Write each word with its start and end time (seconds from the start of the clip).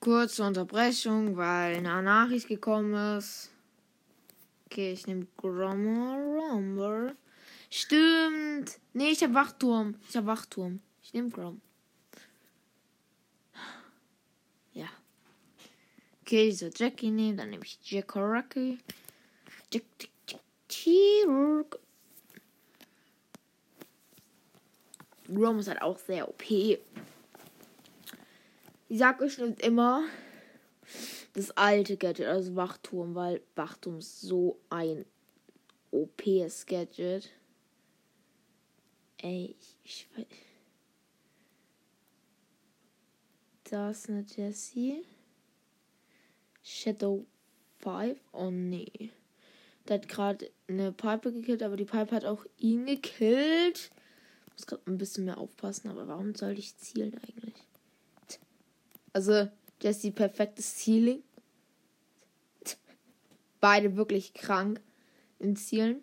Kurze 0.00 0.42
Unterbrechung, 0.44 1.36
weil 1.36 1.76
eine 1.76 2.02
Nachricht 2.02 2.48
gekommen 2.48 3.18
ist. 3.18 3.50
Okay, 4.64 4.92
ich 4.92 5.06
nehme 5.06 5.26
Grommer. 5.36 7.12
Stimmt. 7.68 8.78
Nee, 8.94 9.10
ich 9.10 9.22
hab 9.22 9.34
Wachturm. 9.34 9.96
Ich 10.08 10.16
hab 10.16 10.24
Wachturm. 10.24 10.80
Ich 11.02 11.12
nehme 11.12 11.28
Grom. 11.28 11.60
Ja. 14.72 14.88
Okay, 16.22 16.48
ich 16.48 16.58
soll 16.58 16.70
Jackie 16.74 17.10
nehmen. 17.10 17.36
Dann 17.36 17.50
nehme 17.50 17.64
ich 17.64 17.78
Jack 17.82 18.16
Rocky. 18.16 18.78
Jack, 19.70 19.82
Jack, 20.00 20.10
Jack, 20.26 20.40
Jack. 20.70 21.78
Grom 25.28 25.58
ist 25.58 25.68
halt 25.68 25.82
auch 25.82 25.98
sehr 25.98 26.28
OP. 26.28 26.42
Ich 28.90 28.98
sag 28.98 29.22
euch 29.22 29.38
nicht 29.38 29.64
immer 29.64 30.02
das 31.34 31.52
alte 31.52 31.96
Gadget, 31.96 32.26
also 32.26 32.56
Wachturm, 32.56 33.14
weil 33.14 33.40
Wachturm 33.54 33.98
ist 33.98 34.20
so 34.20 34.58
ein 34.68 35.04
OPs 35.92 36.66
Gadget. 36.66 37.30
Ey, 39.18 39.54
ich, 39.84 40.08
weiß. 40.16 40.26
Da 43.62 43.90
ist 43.92 44.08
eine 44.08 44.22
Jessie. 44.22 45.04
Shadow 46.64 47.24
5. 47.78 48.18
Oh 48.32 48.50
nee. 48.50 49.12
Der 49.86 49.98
hat 49.98 50.08
gerade 50.08 50.50
eine 50.66 50.90
Pipe 50.90 51.32
gekillt, 51.32 51.62
aber 51.62 51.76
die 51.76 51.84
Pipe 51.84 52.10
hat 52.10 52.24
auch 52.24 52.44
ihn 52.58 52.86
gekillt. 52.86 53.92
Muss 54.50 54.66
gerade 54.66 54.82
ein 54.90 54.98
bisschen 54.98 55.26
mehr 55.26 55.38
aufpassen, 55.38 55.88
aber 55.88 56.08
warum 56.08 56.34
soll 56.34 56.58
ich 56.58 56.76
zielen 56.76 57.14
eigentlich? 57.14 57.69
Also, 59.12 59.48
Jessie 59.82 60.10
perfektes 60.10 60.78
Ceiling. 60.78 61.22
Beide 63.60 63.96
wirklich 63.96 64.32
krank 64.34 64.80
in 65.38 65.56
Zielen. 65.56 66.02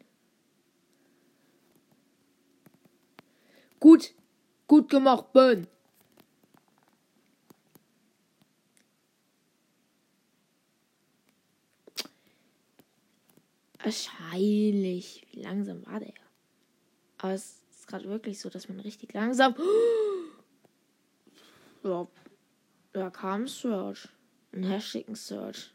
Gut. 3.80 4.14
Gut 4.67 4.90
gemacht, 4.90 5.32
Ben. 5.34 5.67
Wahrscheinlich. 13.82 15.26
Wie 15.32 15.42
langsam 15.42 15.86
war 15.86 16.00
der? 16.00 16.14
Aber 17.20 17.34
es 17.34 17.62
ist 17.72 17.88
gerade 17.88 18.06
wirklich 18.10 18.39
so, 18.39 18.50
dass 18.50 18.67
man 18.67 18.80
richtig 18.80 19.14
langsam. 19.14 19.56
Ja, 21.84 22.06
da 22.94 23.10
kam 23.10 23.48
Search. 23.48 24.08
Ein 24.54 24.64
Hashtag 24.64 25.16
Search. 25.16 25.72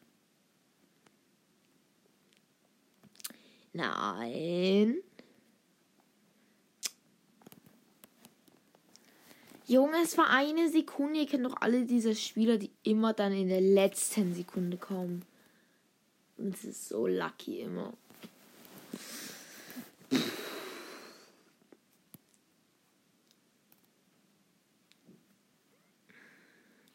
Nein. 3.72 4.96
Junge, 9.66 10.02
es 10.02 10.18
war 10.18 10.28
eine 10.28 10.68
Sekunde. 10.68 11.20
Ihr 11.20 11.26
kennt 11.26 11.46
doch 11.46 11.56
alle 11.60 11.86
diese 11.86 12.14
Spieler, 12.14 12.58
die 12.58 12.70
immer 12.82 13.14
dann 13.14 13.32
in 13.32 13.48
der 13.48 13.62
letzten 13.62 14.34
Sekunde 14.34 14.76
kommen. 14.76 15.24
Und 16.36 16.54
es 16.54 16.64
ist 16.64 16.88
so 16.88 17.06
lucky 17.06 17.60
immer. 17.60 17.94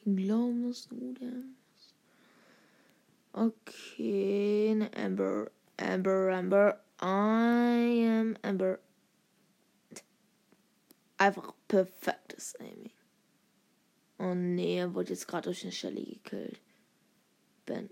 Wie 0.08 0.24
glaubst 0.24 0.90
du 0.90 1.14
denn? 1.16 1.58
Okay, 3.34 4.70
eine 4.72 4.96
Amber. 4.96 5.52
Amber, 5.76 6.34
Amber. 6.34 6.82
I 7.02 8.08
am 8.08 8.38
Amber. 8.42 8.80
Einfach 11.18 11.54
perfektes 11.68 12.56
Aiming. 12.56 12.94
Oh 14.18 14.34
nee, 14.34 14.78
er 14.78 14.94
wurde 14.94 15.10
jetzt 15.10 15.28
gerade 15.28 15.50
durch 15.50 15.64
eine 15.64 15.74
Shelly 15.74 16.22
gekillt. 16.24 16.62
Ben. 17.66 17.90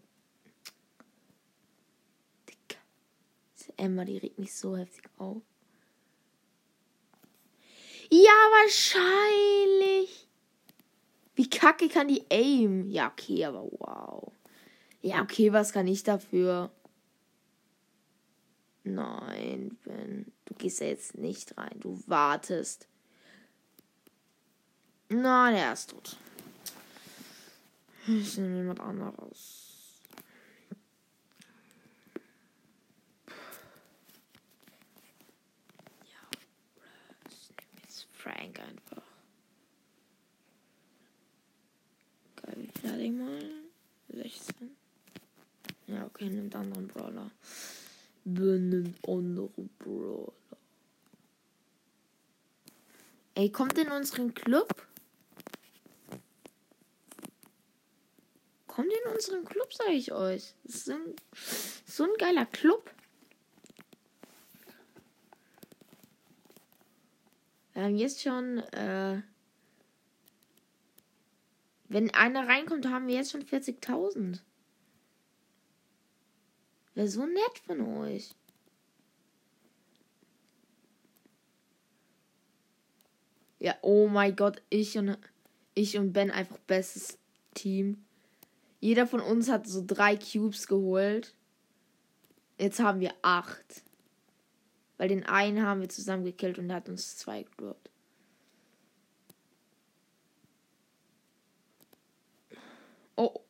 Dicker. 2.48 2.80
Diese 3.58 3.78
Emma, 3.78 4.06
die 4.06 4.20
regt 4.20 4.40
mich 4.40 4.56
so 4.56 4.78
heftig 4.78 5.10
auf. 5.18 5.42
Ja, 8.10 8.32
wahrscheinlich. 8.62 10.25
Wie 11.36 11.50
kacke 11.50 11.90
kann 11.90 12.08
die 12.08 12.24
aim? 12.30 12.90
Ja, 12.90 13.12
okay, 13.12 13.46
aber 13.46 13.64
wow. 13.64 14.32
Ja, 15.02 15.22
okay, 15.22 15.52
was 15.54 15.74
kann 15.74 15.88
ich 15.88 16.04
dafür? 16.04 16.72
Nein, 18.84 19.78
Ben. 19.84 20.32
Du 20.46 20.54
gehst 20.54 20.80
ja 20.80 20.88
jetzt 20.88 21.18
nicht 21.18 21.58
rein. 21.58 21.80
Du 21.80 22.02
wartest. 22.08 22.88
Na, 25.10 25.52
der 25.52 25.74
ist 25.74 25.90
tot. 25.90 26.18
Ich 28.08 28.38
nehme 28.38 28.58
jemand 28.58 28.80
anderes. 28.80 30.02
Ja, 36.04 36.30
ich 37.30 37.50
nehme 37.50 37.82
jetzt 37.84 38.08
Frank 38.14 38.60
einfach. 38.60 38.85
Ich 42.86 43.12
mal? 43.12 43.40
16. 44.10 44.76
Ja, 45.88 46.06
okay, 46.06 46.30
nimmt 46.30 46.56
anderen 46.56 46.88
Brawler. 46.88 47.32
Nimmt 48.24 48.98
andere 49.08 49.50
Brawler. 49.80 50.34
Ey, 53.34 53.52
kommt 53.52 53.78
in 53.78 53.90
unseren 53.92 54.34
Club? 54.34 54.88
Kommt 58.68 58.92
in 58.92 59.14
unseren 59.14 59.46
Club, 59.46 59.74
sage 59.74 59.94
ich 59.94 60.12
euch. 60.12 60.54
Das 60.64 60.76
ist 60.76 60.90
ein, 60.90 61.16
so 61.86 62.04
ein 62.04 62.14
geiler 62.18 62.46
Club. 62.46 62.92
Wir 67.74 67.84
haben 67.84 67.98
jetzt 67.98 68.22
schon, 68.22 68.60
äh, 68.60 69.22
wenn 71.96 72.14
einer 72.14 72.46
reinkommt, 72.46 72.88
haben 72.88 73.08
wir 73.08 73.16
jetzt 73.16 73.32
schon 73.32 73.46
40.000. 73.46 74.42
Wäre 76.94 77.08
so 77.08 77.26
nett 77.26 77.58
von 77.66 77.80
euch. 78.00 78.36
Ja, 83.60 83.76
oh 83.82 84.10
mein 84.10 84.36
Gott, 84.36 84.62
ich 84.70 84.98
und 84.98 85.18
ich 85.74 85.98
und 85.98 86.12
Ben 86.12 86.32
einfach 86.32 86.58
bestes 86.58 87.18
Team. 87.54 88.04
Jeder 88.82 89.08
von 89.08 89.22
uns 89.22 89.50
hat 89.50 89.66
so 89.66 89.82
drei 89.88 90.18
Cubes 90.18 90.68
geholt. 90.68 91.34
Jetzt 92.60 92.82
haben 92.82 93.00
wir 93.00 93.14
acht. 93.22 93.84
Weil 94.98 95.08
den 95.08 95.26
einen 95.26 95.66
haben 95.66 95.80
wir 95.80 95.88
zusammen 95.88 96.26
gekillt 96.26 96.60
und 96.60 96.68
der 96.68 96.76
hat 96.76 96.90
uns 96.90 97.16
zwei 97.16 97.44
gedroppt. 97.44 97.90
Oh. 103.18 103.42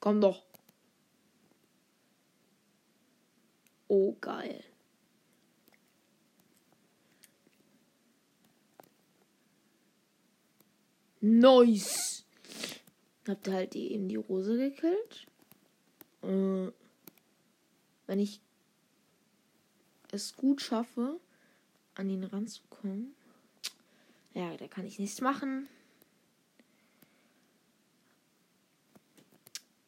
Komm 0.00 0.20
doch. 0.20 0.44
Oh, 3.88 4.14
geil. 4.20 4.62
Nice. 11.22 12.26
Habt 13.26 13.46
ihr 13.46 13.54
halt 13.54 13.74
eben 13.76 14.08
die 14.08 14.16
Rose 14.16 14.58
gekillt? 14.58 15.26
Äh, 16.22 16.70
wenn 18.06 18.18
ich 18.18 18.42
es 20.14 20.36
gut 20.36 20.62
schaffe, 20.62 21.20
an 21.94 22.08
ihn 22.08 22.24
ranzukommen. 22.24 23.14
Ja, 24.32 24.56
da 24.56 24.66
kann 24.68 24.86
ich 24.86 24.98
nichts 24.98 25.20
machen. 25.20 25.68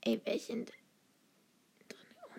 Ey, 0.02 0.20
welchen? 0.24 0.66
Oh. 2.22 2.30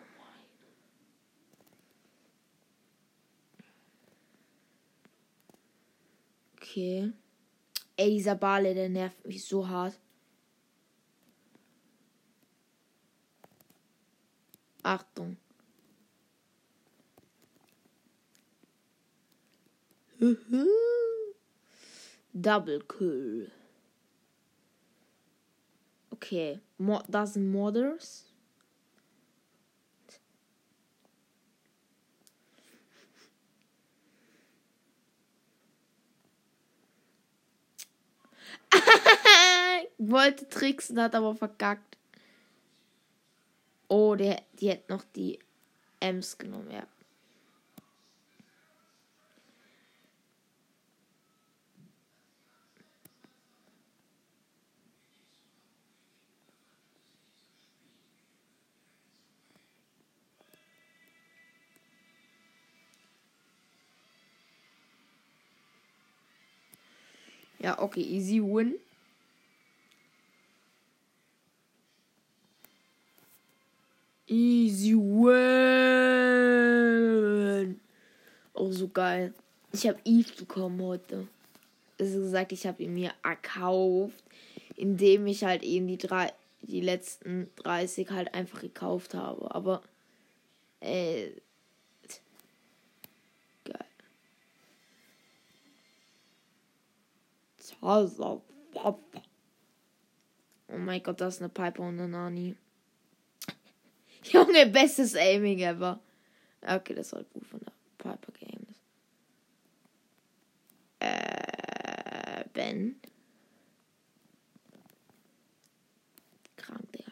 Okay. 6.56 7.12
Ey, 7.98 8.12
dieser 8.12 8.36
Bale, 8.36 8.74
der 8.74 8.90
nervt 8.90 9.26
mich 9.26 9.44
so 9.46 9.68
hart. 9.68 10.00
Achtung. 14.84 15.38
Double 22.34 22.82
Kill. 22.88 23.52
Okay, 26.12 26.60
Mo 26.78 27.02
das 27.08 27.34
sind 27.34 27.52
Modders. 27.52 28.26
Wollte 39.98 40.48
tricksen, 40.50 41.00
hat 41.02 41.16
aber 41.16 41.36
verkackt. 41.36 41.98
Oh, 43.88 44.16
der, 44.16 44.42
die 44.60 44.70
hätte 44.70 44.92
noch 44.92 45.04
die 45.16 45.40
Ems 46.00 46.38
genommen, 46.38 46.72
ja. 46.72 46.86
Ja, 67.68 67.76
okay, 67.80 68.00
easy 68.02 68.40
win. 68.40 68.80
Easy 74.26 74.94
win. 74.96 75.36
Oh, 78.54 78.72
so 78.72 78.88
geil. 78.88 79.34
Ich 79.74 79.86
habe 79.86 80.00
Eve 80.06 80.32
bekommen 80.38 80.82
heute. 80.82 81.28
Also 82.00 82.20
gesagt, 82.20 82.54
ich 82.54 82.66
habe 82.66 82.82
ihn 82.84 82.94
mir 82.94 83.12
erkauft, 83.22 84.24
indem 84.78 85.28
ich 85.28 85.44
halt 85.44 85.62
eben 85.64 85.90
die 85.90 85.98
drei, 85.98 86.32
die 86.62 86.80
letzten 86.80 87.50
30 87.58 88.12
halt 88.12 88.34
einfach 88.34 88.62
gekauft 88.62 89.14
habe. 89.14 89.54
Aber 89.54 89.82
äh, 97.82 98.08
Oh 100.70 100.78
mein 100.78 101.02
Gott, 101.02 101.22
das 101.22 101.36
ist 101.36 101.42
eine 101.42 101.50
Piper 101.50 101.84
und 101.84 102.00
eine 102.00 102.10
Nani. 102.10 102.56
Junge, 104.24 104.68
bestes 104.68 105.16
Aiming 105.16 105.60
ever. 105.60 106.00
Okay, 106.62 106.94
das 106.94 107.14
war 107.14 107.24
gut 107.24 107.46
von 107.46 107.62
der 107.62 107.72
Piper 107.98 108.32
Games. 108.34 108.82
Äh, 111.00 112.44
Ben. 112.54 113.00
Krank, 116.58 116.92
Digga. 116.92 117.12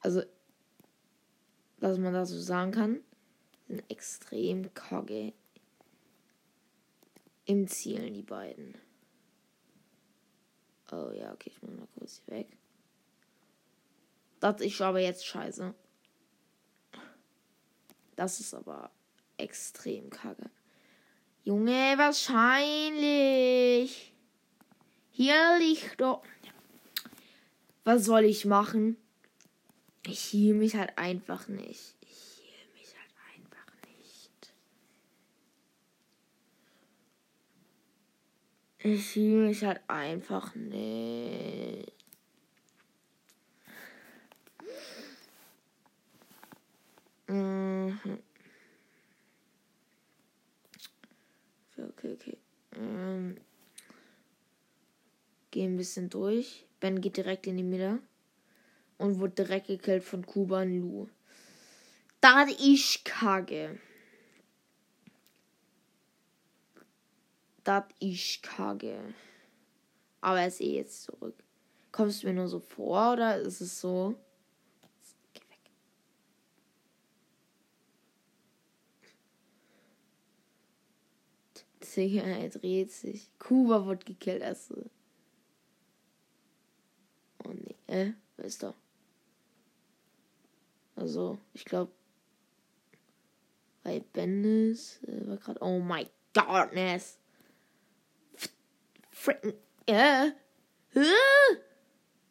Also, 0.00 0.22
was 1.78 1.96
man 1.96 2.12
da 2.12 2.26
so 2.26 2.38
sagen 2.38 2.72
kann 2.72 3.00
sind 3.70 3.88
extrem 3.88 4.74
kogge 4.74 5.32
im 7.44 7.68
Zielen, 7.68 8.14
die 8.14 8.22
beiden. 8.22 8.74
Oh 10.90 11.12
ja, 11.14 11.32
okay, 11.32 11.52
ich 11.54 11.62
muss 11.62 11.70
mal 11.76 11.86
kurz 11.96 12.20
hier 12.24 12.34
weg. 12.38 12.48
Das 14.40 14.60
ist 14.60 14.80
aber 14.80 14.98
jetzt 14.98 15.24
scheiße. 15.24 15.72
Das 18.16 18.40
ist 18.40 18.52
aber 18.54 18.90
extrem 19.36 20.10
kacke. 20.10 20.50
Junge, 21.44 21.94
wahrscheinlich. 21.96 22.52
Hier 25.12 25.58
liegt 25.60 26.00
doch. 26.00 26.24
Was 27.84 28.04
soll 28.04 28.24
ich 28.24 28.44
machen? 28.46 28.96
Ich 30.06 30.20
hiel 30.20 30.54
mich 30.54 30.74
halt 30.74 30.98
einfach 30.98 31.46
nicht. 31.46 31.99
Ich 38.82 39.12
fühle 39.12 39.48
mich 39.48 39.62
halt 39.62 39.80
einfach 39.88 40.54
nicht. 40.54 41.92
Mhm. 47.28 47.98
Okay, 51.76 52.14
okay. 52.14 52.38
Ähm. 52.76 53.36
Geh 55.50 55.64
ein 55.64 55.76
bisschen 55.76 56.08
durch. 56.08 56.64
Ben 56.80 57.00
geht 57.00 57.16
direkt 57.16 57.46
in 57.46 57.58
die 57.58 57.62
Mitte. 57.62 57.98
Und 58.96 59.20
wird 59.20 59.38
direkt 59.38 59.66
gekillt 59.66 60.04
von 60.04 60.24
Kuban 60.24 60.80
Lu. 60.80 61.08
Da 62.20 62.46
ich 62.46 63.04
kacke. 63.04 63.78
Das 67.64 67.84
ist 68.00 68.42
kacke. 68.42 69.14
Aber 70.20 70.40
er 70.40 70.48
ist 70.48 70.60
eh 70.60 70.76
jetzt 70.76 71.02
zurück. 71.02 71.42
Kommst 71.92 72.22
du 72.22 72.28
mir 72.28 72.34
nur 72.34 72.48
so 72.48 72.60
vor 72.60 73.14
oder 73.14 73.36
ist 73.38 73.60
es 73.60 73.80
so? 73.80 74.14
Geh 75.34 75.40
weg. 75.40 75.70
Digga, 81.96 82.22
er 82.22 82.48
dreht 82.48 82.92
sich. 82.92 83.30
Kuba 83.38 83.86
wird 83.86 84.06
gekillt, 84.06 84.42
erste. 84.42 84.88
Oh 87.44 87.52
nee, 87.52 87.76
äh, 87.86 88.12
wer 88.36 88.44
ist 88.44 88.62
da? 88.62 88.74
Also, 90.94 91.38
ich 91.54 91.64
glaube, 91.64 91.92
bei 93.82 94.00
Bendis 94.12 95.02
äh, 95.04 95.26
war 95.26 95.38
gerade. 95.38 95.62
Oh 95.62 95.80
my 95.80 96.06
godness 96.34 97.19
freaking. 99.20 99.54
Äh. 99.86 100.28
Äh. 100.94 101.56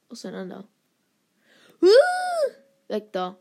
Auseinander. 0.09 0.67
Äh. 1.81 2.93
Weg 2.93 3.13
da. 3.13 3.37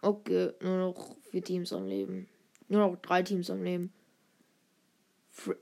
Okay, 0.00 0.52
nur 0.60 0.78
noch 0.78 1.16
vier 1.30 1.42
Teams 1.42 1.72
am 1.72 1.86
Leben. 1.86 2.28
Nur 2.68 2.86
noch 2.86 2.96
drei 3.00 3.22
Teams 3.22 3.50
am 3.50 3.62
Leben. 3.62 3.92
Fr 5.30 5.54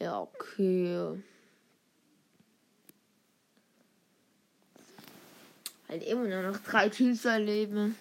ja, 0.00 0.20
okay. 0.20 1.22
Halt 5.88 6.02
immer 6.02 6.26
nur 6.26 6.42
noch 6.42 6.58
drei 6.58 6.88
Teams 6.88 7.24
am 7.26 7.44
Leben. 7.44 7.96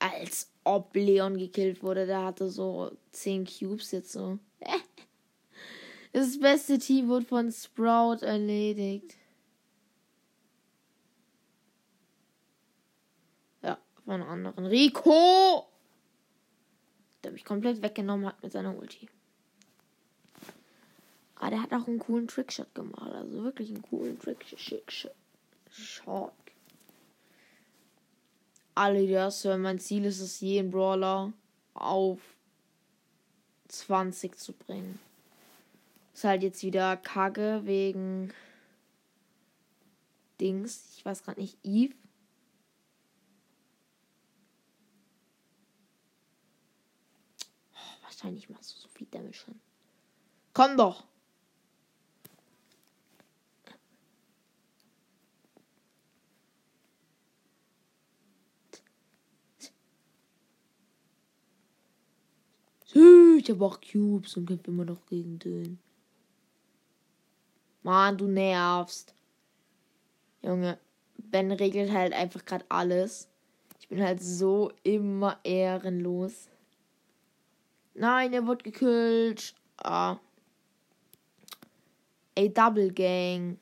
Als 0.00 0.50
ob 0.64 0.94
Leon 0.96 1.38
gekillt 1.38 1.82
wurde. 1.82 2.06
Der 2.06 2.24
hatte 2.24 2.48
so 2.48 2.90
10 3.12 3.46
Cubes 3.46 3.92
jetzt 3.92 4.12
so. 4.12 4.38
Das 6.12 6.40
beste 6.40 6.76
Team 6.80 7.06
wurde 7.06 7.24
von 7.24 7.52
Sprout 7.52 8.24
erledigt. 8.26 9.16
Ja, 13.62 13.78
von 14.04 14.20
anderen. 14.20 14.66
Rico! 14.66 15.68
Der 17.22 17.30
mich 17.30 17.44
komplett 17.44 17.80
weggenommen 17.80 18.26
hat 18.26 18.42
mit 18.42 18.50
seiner 18.50 18.76
Ulti. 18.76 19.08
Aber 21.36 21.46
ah, 21.46 21.50
der 21.50 21.62
hat 21.62 21.72
auch 21.72 21.86
einen 21.86 22.00
coolen 22.00 22.26
Trickshot 22.26 22.74
gemacht. 22.74 23.12
Also 23.12 23.44
wirklich 23.44 23.70
einen 23.70 23.82
coolen 23.82 24.18
Trickshot 24.18 25.14
alle 28.74 29.06
das, 29.06 29.44
weil 29.44 29.58
mein 29.58 29.78
Ziel 29.78 30.04
ist 30.04 30.20
es, 30.20 30.40
jeden 30.40 30.70
Brawler 30.70 31.32
auf 31.74 32.20
20 33.68 34.36
zu 34.36 34.52
bringen. 34.52 34.98
Ist 36.14 36.24
halt 36.24 36.42
jetzt 36.42 36.62
wieder 36.62 36.96
kacke 36.96 37.62
wegen 37.64 38.32
Dings. 40.40 40.94
Ich 40.96 41.04
weiß 41.04 41.22
gerade 41.22 41.40
nicht, 41.40 41.56
Eve. 41.62 41.94
Oh, 47.74 48.02
wahrscheinlich 48.02 48.48
machst 48.50 48.74
du 48.74 48.80
so 48.80 48.88
viel 48.88 49.06
Damage 49.06 49.34
schon. 49.34 49.60
Komm 50.52 50.76
doch! 50.76 51.09
Habe 63.50 63.64
auch 63.64 63.80
Cubes 63.80 64.36
und 64.36 64.46
kämpfe 64.46 64.70
immer 64.70 64.84
noch 64.84 65.06
gegen 65.06 65.38
den. 65.38 65.78
Mann, 67.82 68.18
du 68.18 68.26
nervst. 68.26 69.14
Junge, 70.42 70.78
Ben 71.18 71.50
regelt 71.52 71.92
halt 71.92 72.12
einfach 72.12 72.44
gerade 72.44 72.64
alles. 72.68 73.28
Ich 73.80 73.88
bin 73.88 74.02
halt 74.02 74.22
so 74.22 74.72
immer 74.82 75.38
ehrenlos. 75.44 76.48
Nein, 77.94 78.32
er 78.32 78.46
wird 78.46 78.64
gekillt. 78.64 79.54
Ah. 79.78 80.18
Ey, 82.34 82.52
Double 82.52 82.92
Gang. 82.92 83.58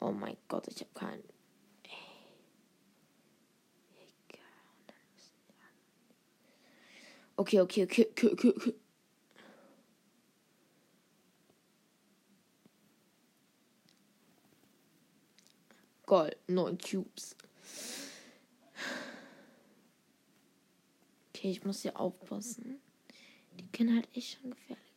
Oh 0.00 0.12
mein 0.12 0.36
Gott, 0.48 0.66
ich 0.68 0.80
habe 0.80 0.90
keinen. 0.94 1.31
Okay, 7.42 7.60
okay, 7.60 7.82
okay, 7.82 8.06
okay, 8.12 8.28
okay, 8.30 8.52
okay. 8.56 8.74
Gold, 16.06 16.36
9 16.46 16.78
Cubes. 16.78 17.34
Okay, 21.30 21.50
ich 21.50 21.64
muss 21.64 21.82
hier 21.82 21.98
aufpassen. 21.98 22.80
Die 23.58 23.66
können 23.72 23.96
halt 23.96 24.08
echt 24.14 24.38
schon 24.40 24.52
gefährlich 24.52 24.92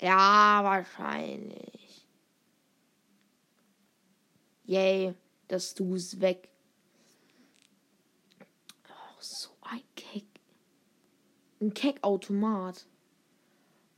werden. 0.00 0.10
Ja, 0.10 0.64
wahrscheinlich. 0.64 2.04
Yay, 4.64 5.14
das 5.46 5.74
Du 5.74 5.94
ist 5.94 6.20
weg. 6.20 6.48
Oh, 8.88 9.20
so. 9.20 9.55
Ein 11.60 11.72
Keck-Automat. 11.72 12.86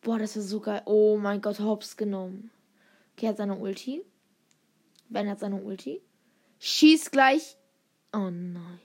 Boah, 0.00 0.18
das 0.18 0.36
ist 0.36 0.48
so 0.48 0.60
geil. 0.60 0.82
Oh 0.84 1.18
mein 1.18 1.40
Gott, 1.40 1.58
hops 1.60 1.96
genommen. 1.96 2.50
Okay, 3.12 3.28
hat 3.28 3.36
seine 3.36 3.56
Ulti. 3.56 4.04
Ben 5.08 5.28
hat 5.28 5.40
seine 5.40 5.60
Ulti. 5.60 6.00
Schießt 6.60 7.10
gleich. 7.10 7.56
Oh 8.12 8.30
nein. 8.30 8.80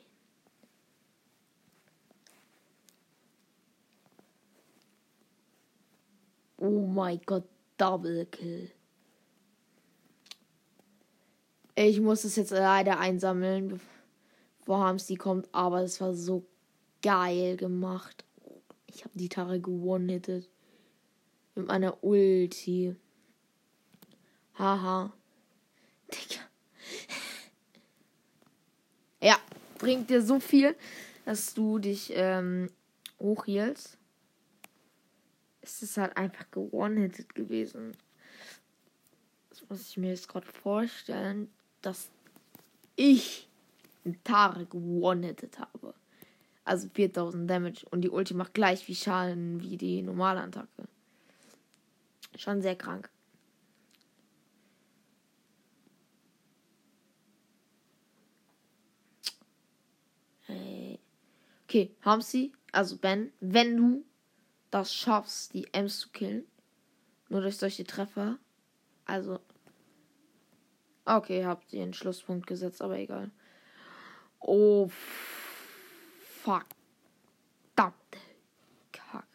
Oh 6.58 6.88
mein 6.88 7.20
Gott, 7.26 7.44
Double 7.78 8.26
Kill. 8.26 8.72
Ich 11.76 12.00
muss 12.00 12.24
es 12.24 12.36
jetzt 12.36 12.52
leider 12.52 13.00
einsammeln, 13.00 13.82
bevor 14.60 14.80
Hamsti 14.80 15.16
kommt, 15.16 15.50
aber 15.52 15.82
es 15.82 16.00
war 16.00 16.14
so 16.14 16.46
geil 17.02 17.58
gemacht. 17.58 18.24
Ich 18.94 19.04
habe 19.04 19.18
die 19.18 19.30
Tare 19.30 19.60
gewonnen 19.60 20.22
mit 21.56 21.68
meiner 21.68 22.04
Ulti. 22.04 22.96
Haha. 24.56 25.14
Digga. 26.12 26.42
ja, 29.22 29.38
bringt 29.80 30.10
dir 30.10 30.22
so 30.22 30.40
viel, 30.40 30.76
dass 31.26 31.54
du 31.54 31.80
dich 31.80 32.12
ähm, 32.16 32.70
hochhielst 33.20 33.98
ist 35.64 35.82
es 35.82 35.98
halt 35.98 36.16
einfach 36.18 36.50
gewonnen 36.52 37.12
gewesen. 37.34 37.96
Das 39.50 39.64
muss 39.70 39.90
ich 39.90 39.98
mir 39.98 40.10
jetzt 40.10 40.28
gerade 40.28 40.46
vorstellen, 40.46 41.52
dass 41.82 42.10
ich 42.96 43.48
einen 44.04 44.22
Tare 44.24 44.66
gewonnen 44.66 45.36
habe. 45.58 45.94
Also 46.66 46.88
4000 46.94 47.50
Damage 47.50 47.86
und 47.92 48.02
die 48.02 48.10
Ulti 48.10 48.34
macht 48.34 48.54
gleich 48.54 48.88
wie 48.88 48.96
Schaden 48.96 49.62
wie 49.62 49.78
die 49.78 50.02
normale 50.02 50.42
Attacke. 50.42 50.88
Schon 52.36 52.62
sehr 52.62 52.76
krank. 52.76 53.10
Okay, 61.74 61.90
haben 62.02 62.22
sie, 62.22 62.54
also 62.72 62.98
Ben, 62.98 63.34
wenn 63.40 63.76
du 63.76 64.06
das 64.70 64.94
schaffst, 64.94 65.56
die 65.56 65.68
Ems 65.74 66.02
zu 66.02 66.10
killen. 66.10 66.46
Nur 67.30 67.42
durch 67.42 67.58
solche 67.58 67.84
Treffer. 67.84 68.38
Also. 69.06 69.40
Okay, 71.04 71.46
habt 71.46 71.74
ihr 71.74 71.82
einen 71.82 71.96
Schlusspunkt 71.96 72.46
gesetzt, 72.46 72.80
aber 72.80 73.00
egal. 73.00 73.32
Oh. 74.40 74.88
Fuck. 74.88 75.43
Verdammte 76.44 78.20
Kacke. 78.92 79.28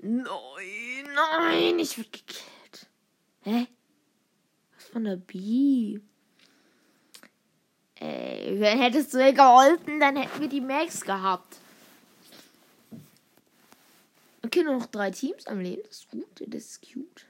Nein, 0.00 0.24
nein, 1.14 1.78
ich 1.78 1.96
werd 1.96 2.12
gekillt. 2.12 2.90
Hä? 3.42 3.66
von 4.92 5.04
der 5.04 5.16
B. 5.16 5.98
Ey, 7.94 8.60
wenn 8.60 8.78
hättest 8.78 9.14
du 9.14 9.18
mir 9.18 9.32
geholfen, 9.32 10.00
dann 10.00 10.16
hätten 10.16 10.40
wir 10.40 10.48
die 10.48 10.60
Max 10.60 11.00
gehabt. 11.00 11.61
Okay, 14.52 14.64
nur 14.64 14.78
noch 14.78 14.86
drei 14.86 15.10
Teams 15.10 15.46
am 15.46 15.60
Leben. 15.60 15.82
Das 15.84 16.00
ist 16.00 16.10
gut, 16.10 16.44
das 16.46 16.64
ist 16.64 16.82
cute. 16.82 17.24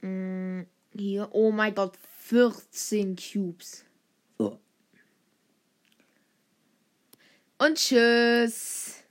Hm, 0.00 0.66
hier, 0.92 1.28
oh 1.32 1.50
mein 1.50 1.74
Gott, 1.74 1.96
14 2.18 3.16
Cubes. 3.16 3.86
Oh. 4.36 4.58
Und 7.56 7.78
tschüss 7.78 9.06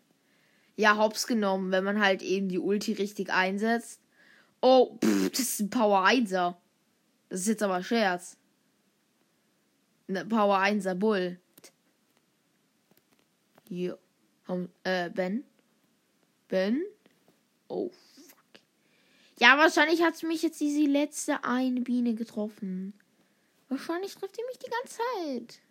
ja 0.75 0.97
hops 0.97 1.27
genommen, 1.27 1.71
wenn 1.71 1.83
man 1.83 1.99
halt 1.99 2.21
eben 2.21 2.49
die 2.49 2.59
Ulti 2.59 2.93
richtig 2.93 3.31
einsetzt. 3.31 4.01
Oh, 4.61 4.97
pff, 5.03 5.29
das 5.31 5.39
ist 5.39 5.59
ein 5.59 5.69
Power 5.69 6.05
1er. 6.05 6.55
Das 7.29 7.41
ist 7.41 7.47
jetzt 7.47 7.63
aber 7.63 7.83
Scherz. 7.83 8.37
Ne, 10.07 10.25
Power 10.25 10.59
1er 10.59 10.95
Bull. 10.95 11.39
Hier. 13.67 13.97
Äh, 14.83 15.09
Ben. 15.09 15.43
Ben. 16.47 16.83
Oh, 17.67 17.89
fuck. 17.89 18.61
Ja, 19.39 19.57
wahrscheinlich 19.57 20.01
hat 20.03 20.21
mich 20.23 20.43
jetzt 20.43 20.59
diese 20.59 20.81
letzte 20.81 21.43
eine 21.43 21.81
Biene 21.81 22.13
getroffen. 22.13 22.93
Wahrscheinlich 23.69 24.15
trifft 24.15 24.37
die 24.37 24.43
mich 24.47 24.59
die 24.59 24.69
ganze 24.69 24.97
Zeit. 24.97 25.61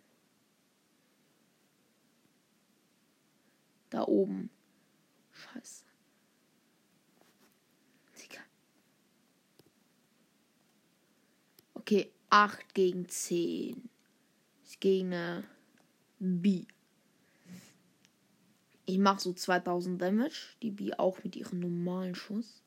Da 3.89 4.03
oben. 4.03 4.49
Scheiße. 5.31 5.85
Okay, 11.87 12.11
8 12.31 12.73
gegen 12.73 13.07
10. 13.07 13.89
Ich 14.65 14.79
gegen 14.79 15.45
B. 16.17 16.65
Ich 18.85 18.97
mache 18.97 19.19
so 19.19 19.33
2000 19.33 20.01
Damage. 20.01 20.55
Die 20.61 20.71
B 20.71 20.93
auch 20.93 21.23
mit 21.23 21.35
ihrem 21.35 21.59
normalen 21.59 22.15
Schuss. 22.15 22.61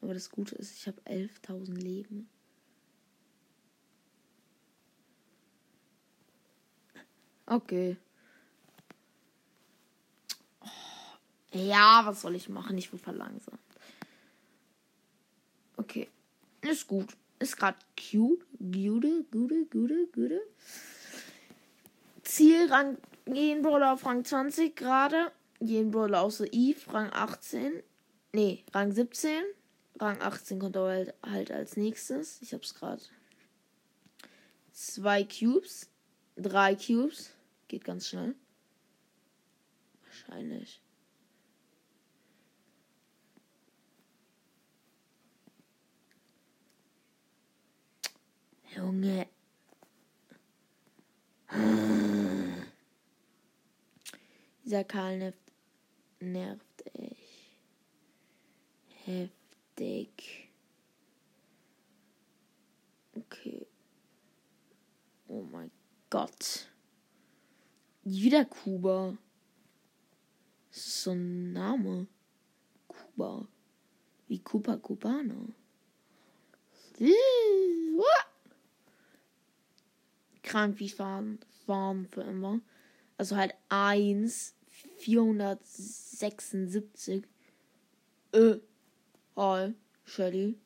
Aber 0.00 0.14
das 0.14 0.30
Gute 0.30 0.54
ist, 0.56 0.76
ich 0.76 0.86
habe 0.86 1.00
11.000 1.02 1.74
Leben. 1.74 2.28
Okay. 7.46 7.96
Ja, 11.52 12.02
was 12.04 12.22
soll 12.22 12.34
ich 12.34 12.48
machen? 12.48 12.78
Ich 12.78 12.90
will 12.92 12.98
verlangsamt. 12.98 13.60
Okay. 15.76 16.08
Ist 16.62 16.86
gut. 16.86 17.16
Ist 17.38 17.56
gerade 17.56 17.78
cute. 17.96 18.46
Gute, 18.58 19.24
gute, 19.30 19.66
gute, 19.66 20.06
gute. 20.06 20.40
Zielrang. 22.22 22.96
Jeden 23.26 23.62
Brawler 23.62 23.92
auf 23.92 24.04
Rang 24.04 24.24
20 24.24 24.74
gerade. 24.76 25.30
Jeden 25.60 25.90
Brawler 25.90 26.22
außer 26.22 26.46
Eve. 26.52 26.92
Rang 26.92 27.10
18. 27.12 27.82
Nee, 28.32 28.64
Rang 28.72 28.92
17. 28.92 29.42
Rang 30.00 30.20
18 30.20 30.58
kommt 30.58 30.76
aber 30.76 30.88
halt, 30.88 31.14
halt 31.22 31.50
als 31.52 31.76
nächstes. 31.76 32.40
Ich 32.42 32.52
hab's 32.52 32.74
gerade. 32.74 33.02
Zwei 34.72 35.24
Cubes. 35.24 35.88
Drei 36.36 36.74
Cubes. 36.74 37.30
Geht 37.68 37.84
ganz 37.84 38.08
schnell. 38.08 38.34
Wahrscheinlich. 40.04 40.80
Junge. 48.74 49.26
Dieser 54.64 54.84
Karl 54.84 55.34
nervt 56.20 56.86
echt. 56.94 57.16
Heftig. 59.04 60.48
Okay. 63.14 63.66
Oh 65.26 65.42
mein 65.42 65.70
Gott. 66.10 66.68
Wieder 68.04 68.44
Kuba. 68.44 69.16
So 70.70 71.10
ein 71.10 71.52
Name. 71.52 72.06
Kuba. 72.86 73.46
Wie 74.28 74.38
Kuba 74.38 74.76
Cubano. 74.76 75.48
Krank 80.42 80.78
wie 80.78 80.88
fahren, 80.90 81.38
fahren 81.66 82.06
für 82.06 82.22
immer. 82.22 82.60
Also 83.22 83.36
halt 83.36 83.54
1, 83.68 84.54
476. 84.98 87.22
Äh. 88.32 88.56
Hi, 89.36 89.74
Shelly. 90.04 90.58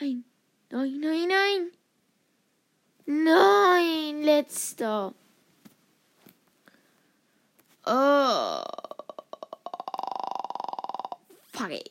Nein, 0.00 0.24
nein, 0.70 1.00
nein, 1.00 1.28
nein. 1.28 1.70
Nein, 3.04 4.22
letzter. 4.22 5.14
Oh. 7.84 8.62
Fucking. 11.52 11.82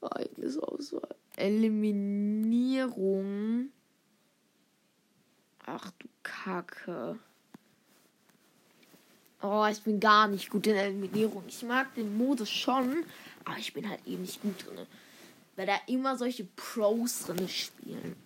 Eigenes 0.00 0.58
Auswahl. 0.58 1.14
Eliminierung. 1.36 3.70
Ach 5.66 5.90
du 5.98 6.08
Kacke. 6.22 7.18
Oh, 9.42 9.66
ich 9.70 9.82
bin 9.82 10.00
gar 10.00 10.28
nicht 10.28 10.48
gut 10.50 10.66
in 10.66 10.76
Eliminierung. 10.76 11.44
Ich 11.46 11.62
mag 11.62 11.94
den 11.94 12.16
Modus 12.16 12.50
schon, 12.50 13.04
aber 13.44 13.58
ich 13.58 13.72
bin 13.72 13.88
halt 13.88 14.04
eben 14.06 14.22
nicht 14.22 14.40
gut 14.40 14.66
drin. 14.66 14.86
Weil 15.56 15.66
da 15.66 15.76
immer 15.86 16.16
solche 16.16 16.44
Pros 16.44 17.24
drin 17.26 17.48
spielen. 17.48 18.16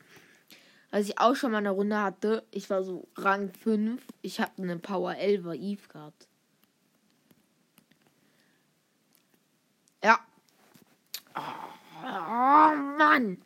Als 0.91 1.09
ich 1.09 1.19
auch 1.19 1.35
schon 1.37 1.53
mal 1.53 1.59
eine 1.59 1.71
Runde 1.71 2.01
hatte, 2.01 2.45
ich 2.51 2.69
war 2.69 2.83
so 2.83 3.07
Rang 3.17 3.53
5. 3.55 4.03
Ich 4.23 4.41
habe 4.41 4.63
eine 4.63 4.79
Power 4.79 5.17
11 5.17 5.47
Eve 5.55 5.89
gehabt. 5.89 6.27
Ja. 10.03 10.19
Oh, 11.35 11.41
oh 12.03 12.77
Mann. 12.99 13.41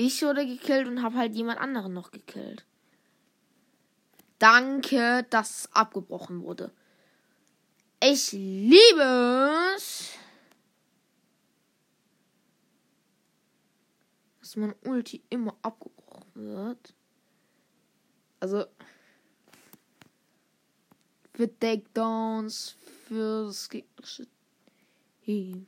Ich 0.00 0.22
wurde 0.22 0.46
gekillt 0.46 0.86
und 0.86 1.02
habe 1.02 1.16
halt 1.16 1.34
jemand 1.34 1.58
anderen 1.58 1.92
noch 1.92 2.12
gekillt. 2.12 2.64
Danke, 4.38 5.26
dass 5.28 5.68
abgebrochen 5.72 6.44
wurde. 6.44 6.70
Ich 8.00 8.30
liebe 8.30 9.50
es. 9.74 10.12
dass 14.40 14.54
mein 14.54 14.74
Ulti 14.84 15.20
immer 15.30 15.56
abgebrochen 15.62 16.32
wird. 16.36 16.94
Also 18.38 18.66
für 21.34 21.58
Takedowns, 21.58 22.76
für 23.08 23.46
das 23.46 23.68
gegnerische 23.68 24.28
Team. 25.24 25.66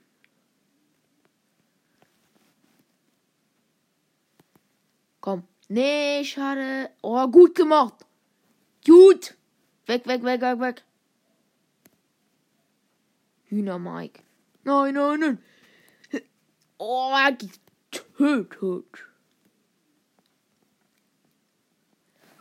Komm. 5.20 5.44
Nee, 5.68 6.24
schade. 6.24 6.90
Oh, 7.02 7.26
gut 7.28 7.54
gemacht. 7.54 8.06
Gut. 8.84 9.36
Weg, 9.86 10.06
weg, 10.06 10.22
weg, 10.22 10.40
weg, 10.40 10.60
weg. 10.60 10.84
Hühner 13.50 13.78
Mike. 13.78 14.22
Nein, 14.64 14.94
nein, 14.94 15.20
nein. 15.20 15.38
Oh, 16.78 17.12
getötet. 17.90 19.06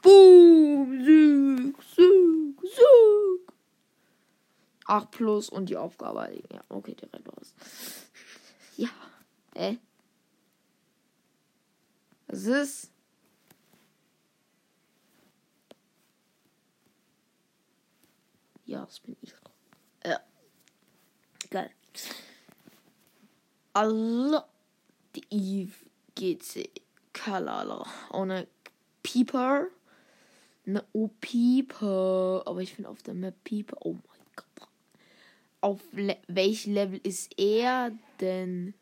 Boom, 0.01 1.03
Sieg, 1.03 1.75
Sieg, 1.83 2.61
Sieg. 2.61 3.53
8 4.85 5.11
plus 5.11 5.49
und 5.49 5.69
die 5.69 5.77
Aufgabe. 5.77 6.41
Ja, 6.51 6.61
okay, 6.69 6.95
direkt 6.95 7.27
raus. 7.27 7.53
Ja. 8.77 8.89
Hä? 9.55 9.77
Was 12.29 12.45
ist? 12.45 12.91
Ja, 18.65 18.85
das 18.85 18.99
bin 18.99 19.17
ich. 19.21 19.33
Ja. 20.05 20.19
Geil. 21.49 21.71
Also. 23.73 24.43
Die 25.15 25.25
Eve 25.31 25.73
GC 26.13 26.69
Kalala. 27.13 27.83
Ohne 28.11 28.47
Pieper. 29.01 29.67
Ne, 30.65 30.85
oh, 30.93 31.09
Pieper. 31.19 32.43
Aber 32.45 32.61
ich 32.61 32.75
finde 32.75 32.89
auf 32.89 33.01
der 33.01 33.15
Map 33.15 33.43
Pieper. 33.43 33.77
Oh 33.79 33.93
mein 33.93 34.25
Gott. 34.35 34.69
Auf 35.61 35.81
Le 35.93 36.17
welch 36.27 36.67
Level 36.67 37.01
ist 37.01 37.33
er 37.39 37.91
denn? 38.21 38.75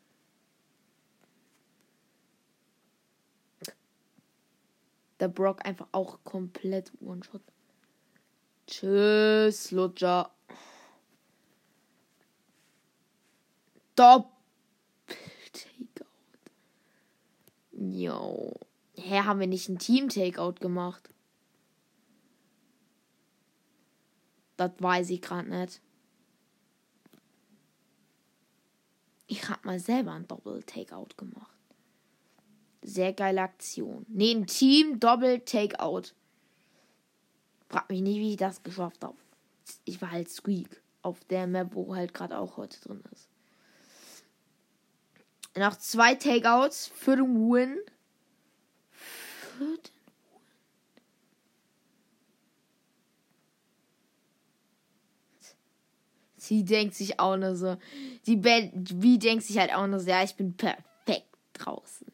Der 5.20 5.28
Brock 5.28 5.64
einfach 5.66 5.88
auch 5.92 6.22
komplett 6.24 6.92
One-Shot. 7.00 7.42
Tschüss, 8.66 9.70
Lutscher. 9.70 10.30
Top. 13.96 14.32
Jo. 17.72 18.54
Hä, 18.94 19.20
haben 19.20 19.40
wir 19.40 19.46
nicht 19.46 19.68
ein 19.68 19.78
Team-Takeout 19.78 20.54
gemacht? 20.60 21.08
Das 24.56 24.72
weiß 24.78 25.10
ich 25.10 25.22
gerade 25.22 25.48
nicht. 25.48 25.80
Ich 29.28 29.48
hab 29.48 29.64
mal 29.64 29.78
selber 29.78 30.12
ein 30.12 30.26
Doppel-Takeout 30.26 31.16
gemacht. 31.16 31.57
Sehr 32.88 33.12
geile 33.12 33.42
Aktion. 33.42 34.06
Nee, 34.08 34.34
ein 34.34 34.46
Team-Doppel-Takeout. 34.46 36.14
Frag 37.68 37.90
mich 37.90 38.00
nicht, 38.00 38.16
wie 38.16 38.30
ich 38.30 38.38
das 38.38 38.62
geschafft 38.62 39.04
habe. 39.04 39.18
Ich 39.84 40.00
war 40.00 40.10
halt 40.10 40.30
Squeak. 40.30 40.82
Auf 41.02 41.22
der 41.24 41.46
Map, 41.46 41.74
wo 41.74 41.94
halt 41.94 42.14
gerade 42.14 42.38
auch 42.38 42.56
heute 42.56 42.80
drin 42.80 43.04
ist. 43.12 43.28
Noch 45.54 45.76
zwei 45.76 46.14
Takeouts 46.14 46.86
für 46.86 47.16
den 47.16 47.34
Win. 47.36 47.76
Für 48.90 49.64
den 49.64 49.68
Win. 49.74 50.40
Sie 56.38 56.64
denkt 56.64 56.94
sich 56.94 57.20
auch 57.20 57.36
nur 57.36 57.54
so. 57.54 57.76
Die 58.24 58.36
Band, 58.36 59.02
wie 59.02 59.18
denkt 59.18 59.44
sich 59.44 59.58
halt 59.58 59.74
auch 59.74 59.86
nur 59.86 60.00
so, 60.00 60.08
ja, 60.08 60.22
ich 60.22 60.36
bin 60.36 60.56
perfekt 60.56 61.26
draußen. 61.52 62.06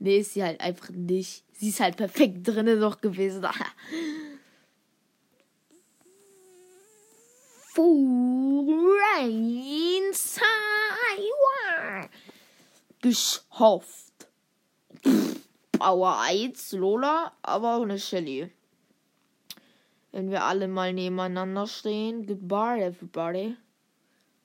Nee, 0.00 0.18
ist 0.18 0.34
sie 0.34 0.42
halt 0.42 0.60
einfach 0.60 0.90
nicht. 0.90 1.44
Sie 1.52 1.68
ist 1.68 1.80
halt 1.80 1.96
perfekt 1.96 2.48
drinnen 2.48 2.80
noch 2.80 3.00
gewesen. 3.00 3.46
Rain 7.76 9.60
geschafft. 13.00 14.28
Power 15.72 16.20
1, 16.20 16.72
Lola, 16.72 17.32
aber 17.42 17.80
ohne 17.80 17.98
Shelly. 17.98 18.50
Wenn 20.12 20.30
wir 20.30 20.44
alle 20.44 20.68
mal 20.68 20.92
nebeneinander 20.92 21.66
stehen. 21.66 22.26
Goodbye, 22.26 22.82
everybody. 22.82 23.56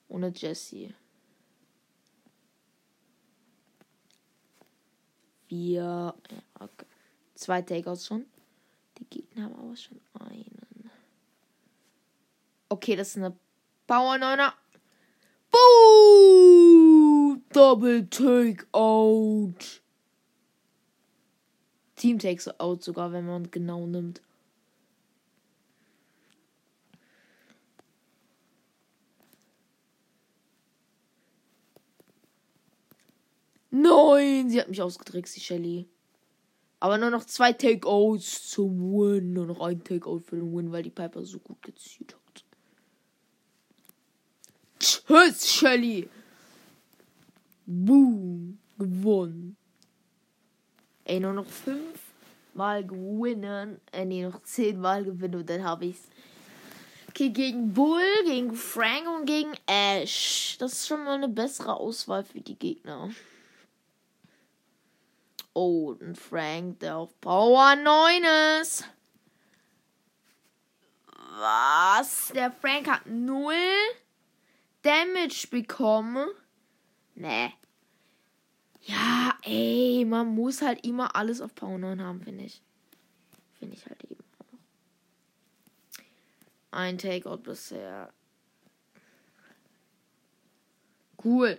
Ohne 0.08 0.32
Jessie. 0.36 0.94
Wir. 5.48 6.14
Okay. 6.60 6.86
Zwei 7.36 7.62
Takeouts 7.62 8.06
schon. 8.06 8.26
Die 8.98 9.06
Gegner 9.10 9.46
haben 9.46 9.56
aber 9.56 9.76
schon 9.76 10.00
einen. 10.20 10.90
Okay, 12.70 12.96
das 12.96 13.10
ist 13.10 13.18
eine 13.18 13.36
Power 13.88 14.16
9er. 14.16 14.54
Boom! 15.52 17.44
Double 17.54 18.10
Takeout. 18.10 19.82
Team 21.96 22.20
Takes 22.20 22.60
Out 22.60 22.84
sogar, 22.84 23.12
wenn 23.12 23.26
man 23.26 23.52
genau 23.52 23.86
nimmt. 23.86 24.22
Nein, 33.78 34.50
sie 34.50 34.62
hat 34.62 34.70
mich 34.70 34.82
ausgetrickst, 34.82 35.36
die 35.36 35.42
Shelly. 35.42 35.90
Aber 36.80 36.98
nur 36.98 37.10
noch 37.10 37.26
zwei 37.26 37.52
Takeouts 37.52 38.50
zum 38.50 38.80
Win. 38.80 39.34
Nur 39.34 39.48
noch 39.48 39.60
ein 39.60 39.84
Takeout 39.84 40.20
für 40.20 40.38
den 40.38 40.56
Win, 40.56 40.72
weil 40.72 40.84
die 40.84 40.92
Piper 40.92 41.26
so 41.26 41.40
gut 41.40 41.62
gezielt 41.62 42.16
hat. 42.16 42.46
Tschüss, 44.80 45.52
Shelly. 45.52 46.08
Boom. 47.66 48.60
Gewonnen. 48.78 49.58
Ey, 51.04 51.20
nur 51.20 51.34
noch 51.34 51.46
fünf 51.46 52.00
Mal 52.54 52.86
gewinnen. 52.86 53.82
Äh, 53.92 54.06
nee, 54.06 54.24
noch 54.24 54.42
zehn 54.44 54.80
Mal 54.80 55.04
gewinnen 55.04 55.36
und 55.36 55.50
dann 55.50 55.64
habe 55.66 55.88
ich's. 55.88 56.08
Okay, 57.10 57.30
gegen 57.30 57.74
Bull, 57.74 58.24
gegen 58.26 58.54
Frank 58.56 59.06
und 59.20 59.26
gegen 59.26 59.52
Ash. 59.66 60.56
Das 60.60 60.74
ist 60.74 60.88
schon 60.88 61.04
mal 61.04 61.16
eine 61.16 61.28
bessere 61.30 61.76
Auswahl 61.76 62.24
für 62.24 62.40
die 62.40 62.58
Gegner. 62.58 63.10
Oh, 65.58 65.96
und 65.98 66.18
Frank, 66.18 66.82
der 66.82 66.98
auf 66.98 67.20
Power 67.22 67.78
9 67.78 68.24
ist. 68.62 68.84
Was? 71.38 72.34
Der 72.36 72.52
Frank 72.52 72.90
hat 72.90 73.06
null 73.06 73.56
Damage 74.82 75.48
bekommen? 75.50 76.28
Nee. 77.16 77.54
Ja, 78.82 79.34
ey, 79.44 80.04
man 80.06 80.28
muss 80.36 80.62
halt 80.62 80.86
immer 80.86 81.16
alles 81.16 81.40
auf 81.40 81.56
Power 81.56 81.78
9 81.78 82.02
haben, 82.02 82.22
finde 82.22 82.44
ich. 82.44 82.62
Finde 83.58 83.78
ich 83.78 83.86
halt 83.86 84.04
eben 84.04 84.26
auch. 84.40 84.60
Ein 86.72 86.98
Takeout 86.98 87.38
bisher. 87.38 88.14
Cool. 91.24 91.58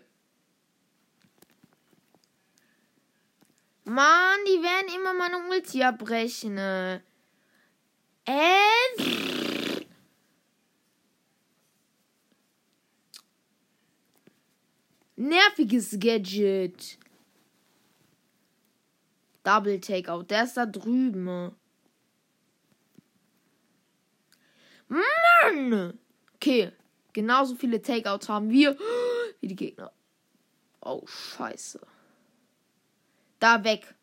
Mann, 3.88 4.40
die 4.48 4.60
werden 4.64 4.92
immer 4.96 5.14
meine 5.14 5.48
Ulti 5.48 5.80
abbrechen. 5.84 6.58
Äh. 6.58 7.00
Nerviges 15.14 15.96
Gadget. 16.00 16.98
Double 19.44 19.80
Takeout. 19.80 20.24
Der 20.24 20.42
ist 20.42 20.56
da 20.56 20.66
drüben. 20.66 21.54
Mann! 24.88 25.96
Okay. 26.34 26.72
Genauso 27.12 27.54
viele 27.54 27.80
Takeouts 27.80 28.28
haben 28.28 28.50
wir 28.50 28.76
wie 29.40 29.46
die 29.46 29.54
Gegner. 29.54 29.92
Oh, 30.80 31.06
scheiße. 31.06 31.80
Da 33.38 33.64
weg. 33.64 33.94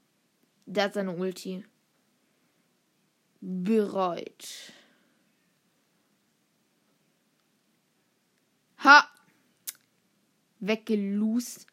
Der 0.66 0.86
hat 0.86 0.94
seine 0.94 1.16
Ulti. 1.16 1.66
Bereit. 3.42 4.74
Ha! 8.78 9.10
Weggelust. 10.60 11.68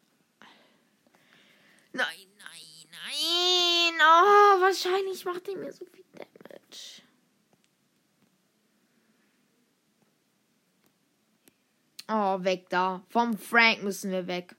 Nein, 1.93 2.27
nein, 2.37 2.87
nein. 2.91 3.99
Oh, 4.01 4.61
wahrscheinlich 4.61 5.23
macht 5.25 5.47
er 5.47 5.57
mir 5.57 5.71
so 5.71 5.85
viel 5.85 6.05
Damage. 6.13 7.01
Oh, 12.07 12.43
weg 12.43 12.69
da. 12.69 13.01
Vom 13.09 13.37
Frank 13.37 13.83
müssen 13.83 14.11
wir 14.11 14.27
weg. 14.27 14.55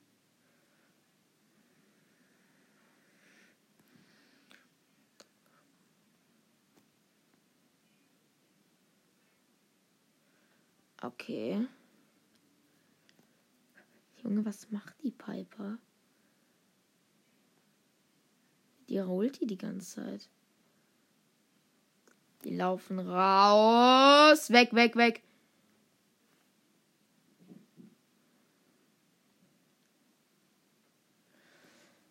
Okay. 11.03 11.67
Junge, 14.23 14.45
was 14.45 14.71
macht 14.71 14.95
die 15.03 15.11
Piper? 15.11 15.79
Die 18.89 18.99
rollt 18.99 19.41
die 19.41 19.47
die 19.47 19.59
ganze 19.59 19.95
Zeit. 19.95 20.29
Die 22.45 22.55
laufen 22.55 23.01
raus. 23.01 24.51
Weg, 24.51 24.73
weg, 24.73 24.95
weg. 24.95 25.23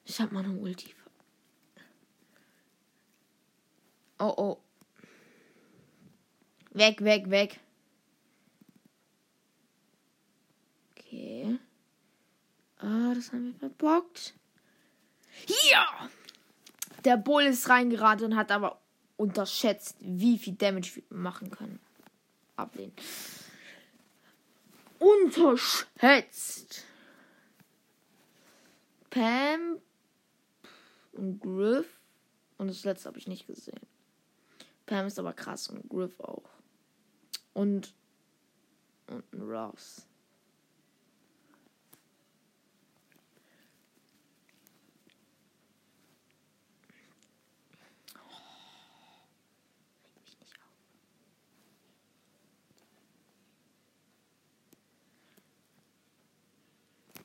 Ich 0.03 0.19
hab 0.19 0.33
mal 0.33 0.43
eine 0.43 0.57
Ulti. 0.57 0.93
Oh, 4.19 4.33
oh. 4.35 4.57
Weg, 6.71 7.01
weg, 7.01 7.29
weg. 7.29 7.59
Okay. 11.11 11.59
Ah, 12.77 13.13
das 13.13 13.33
haben 13.33 13.51
wir 13.51 13.59
verbockt. 13.59 14.33
Hier! 15.45 15.85
Der 17.03 17.17
Bull 17.17 17.43
ist 17.43 17.67
reingeraten 17.67 18.27
und 18.27 18.35
hat 18.37 18.49
aber 18.49 18.79
unterschätzt, 19.17 19.97
wie 19.99 20.37
viel 20.37 20.53
Damage 20.53 20.95
wir 20.95 21.03
machen 21.09 21.51
können. 21.51 21.79
Ablehnen. 22.55 22.93
Unterschätzt. 24.99 26.85
Pam 29.09 29.79
und 31.11 31.41
Griff. 31.41 31.99
Und 32.57 32.69
das 32.69 32.85
letzte 32.85 33.09
habe 33.09 33.17
ich 33.17 33.27
nicht 33.27 33.47
gesehen. 33.47 33.81
Pam 34.85 35.07
ist 35.07 35.19
aber 35.19 35.33
krass 35.33 35.67
und 35.67 35.89
Griff 35.89 36.17
auch. 36.21 36.49
Und, 37.53 37.93
und 39.07 39.33
ein 39.33 39.41
Ross. 39.41 40.07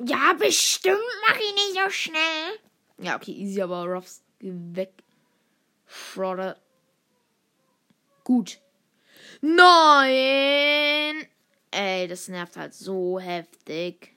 Ja, 0.05 0.35
bestimmt 0.35 0.99
mach 1.27 1.37
ich 1.37 1.55
nicht 1.55 1.83
so 1.83 1.91
schnell. 1.91 2.59
Ja, 2.99 3.17
okay, 3.17 3.33
easy, 3.33 3.61
aber 3.63 3.85
Ruffs 3.85 4.23
weg. 4.41 4.93
Schrodder. 5.87 6.59
Gut. 8.25 8.59
Nein! 9.41 11.27
Ey, 11.71 12.09
das 12.09 12.29
nervt 12.29 12.57
halt 12.57 12.75
so 12.75 13.21
heftig. 13.21 14.17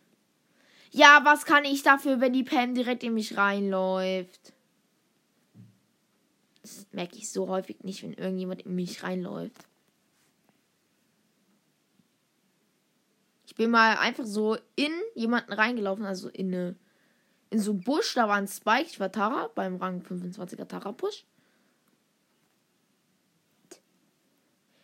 Ja, 0.92 1.22
was 1.24 1.46
kann 1.46 1.65
ich 1.65 1.84
dafür, 1.84 2.20
wenn 2.20 2.34
die 2.34 2.44
Pam 2.44 2.74
direkt 2.74 3.04
in 3.04 3.13
mich 3.13 3.38
reinläuft? 3.38 4.54
Das 6.62 6.88
merke 6.92 7.18
ich 7.18 7.32
so 7.32 7.48
häufig 7.48 7.84
nicht, 7.84 8.04
wenn 8.04 8.13
irgendjemand 8.13 8.63
in 8.63 8.76
mich 8.76 9.04
reinläuft. 9.04 9.69
Bin 13.60 13.72
mal 13.72 13.98
einfach 13.98 14.26
so 14.26 14.58
in 14.78 14.93
jemanden 15.15 15.52
reingelaufen, 15.52 16.06
also 16.06 16.30
in 16.30 16.48
eine, 16.48 16.76
in 17.50 17.60
so 17.60 17.74
Busch, 17.74 18.13
da 18.13 18.30
war 18.30 18.38
ein 18.38 18.48
Spike, 18.48 18.86
ich 18.86 19.02
war 19.02 19.12
Tara 19.12 19.50
beim 19.54 19.76
Rang 19.76 20.02
25er 20.02 20.65
Tara 20.65 20.93
Push. 20.93 21.26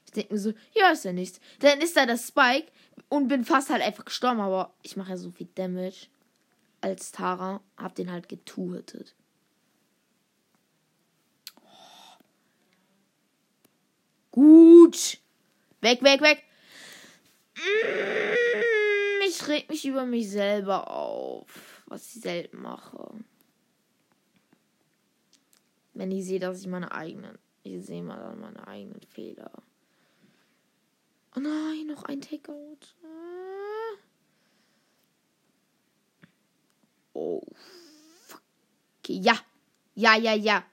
Ich 0.07 0.11
denke 0.11 0.33
mir 0.33 0.39
so, 0.41 0.51
ja, 0.73 0.89
ist 0.89 1.05
ja 1.05 1.13
nichts. 1.13 1.39
Dann 1.59 1.79
ist 1.79 1.95
da 1.95 2.05
das 2.05 2.27
Spike 2.27 2.69
und 3.07 3.29
bin 3.29 3.45
fast 3.45 3.69
halt 3.69 3.81
einfach 3.81 4.03
gestorben, 4.03 4.41
aber 4.41 4.73
ich 4.83 4.97
mache 4.97 5.11
ja 5.11 5.17
so 5.17 5.31
viel 5.31 5.47
Damage 5.55 6.07
als 6.81 7.13
Tara, 7.13 7.61
hab 7.77 7.95
den 7.95 8.11
halt 8.11 8.27
getuhetet. 8.27 9.15
Gut. 14.31 15.19
Weg, 15.79 16.03
weg, 16.03 16.19
weg. 16.19 16.43
Ich 19.35 19.47
reg 19.49 19.69
mich 19.69 19.85
über 19.85 20.05
mich 20.05 20.29
selber 20.29 20.89
auf, 20.89 21.83
was 21.87 22.15
ich 22.15 22.21
selten 22.21 22.61
mache. 22.61 23.11
Wenn 25.93 26.09
ich 26.11 26.23
sehe, 26.23 26.39
dass 26.39 26.61
ich 26.61 26.67
meine 26.67 26.89
eigenen, 26.93 27.37
ich 27.63 27.85
sehe 27.85 28.01
mal 28.01 28.17
dann 28.17 28.39
meine 28.39 28.65
eigenen 28.65 29.01
Fehler. 29.01 29.51
Oh 31.35 31.41
nein, 31.41 31.85
noch 31.85 32.05
ein 32.05 32.21
Takeout. 32.21 32.77
Oh, 37.11 37.41
fuck. 38.27 38.41
Ja. 39.09 39.37
Ja, 39.95 40.15
ja, 40.15 40.33
ja. 40.33 40.63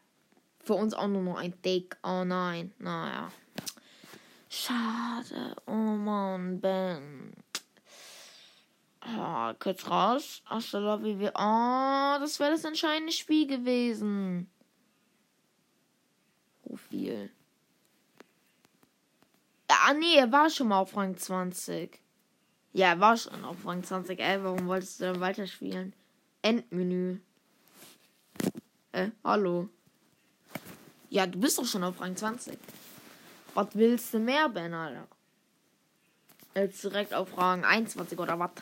Für 0.61 0.75
uns 0.75 0.94
auch 0.94 1.09
nur 1.09 1.22
noch 1.22 1.38
ein 1.38 1.61
Take. 1.62 1.96
Oh 2.05 2.22
nein. 2.22 2.72
Naja. 2.79 3.33
Schade. 4.48 5.57
Oh 5.66 5.72
Mann, 5.72 6.61
Ben. 6.61 7.41
Oh, 9.04 9.52
kurz 9.58 9.88
raus 9.88 10.42
aus 10.48 10.70
der 10.70 10.80
Lobby. 10.80 11.28
Oh, 11.34 12.16
das 12.20 12.38
wäre 12.38 12.52
das 12.52 12.64
entscheidende 12.64 13.12
Spiel 13.12 13.46
gewesen. 13.46 14.48
Profil. 16.62 17.30
Ah, 19.68 19.94
nee, 19.94 20.14
er 20.16 20.30
war 20.30 20.48
schon 20.48 20.68
mal 20.68 20.78
auf 20.78 20.96
Rang 20.96 21.16
20. 21.16 21.98
Ja, 22.72 22.88
er 22.88 23.00
war 23.00 23.16
schon 23.16 23.44
auf 23.44 23.66
Rang 23.66 23.82
20. 23.82 24.20
Ey, 24.20 24.44
warum 24.44 24.68
wolltest 24.68 25.00
du 25.00 25.04
dann 25.06 25.20
weiterspielen? 25.20 25.92
Endmenü. 26.40 27.18
Äh, 28.92 29.10
hallo. 29.24 29.68
Ja, 31.10 31.26
du 31.26 31.40
bist 31.40 31.58
doch 31.58 31.66
schon 31.66 31.82
auf 31.82 32.00
Rang 32.00 32.14
20. 32.14 32.56
Was 33.54 33.68
willst 33.74 34.14
du 34.14 34.20
mehr, 34.20 34.48
Ben, 34.48 34.72
Alter? 34.72 35.08
Jetzt 36.54 36.84
direkt 36.84 37.12
auf 37.12 37.36
Rang 37.36 37.64
21 37.64 38.18
oder 38.18 38.38
was? 38.38 38.52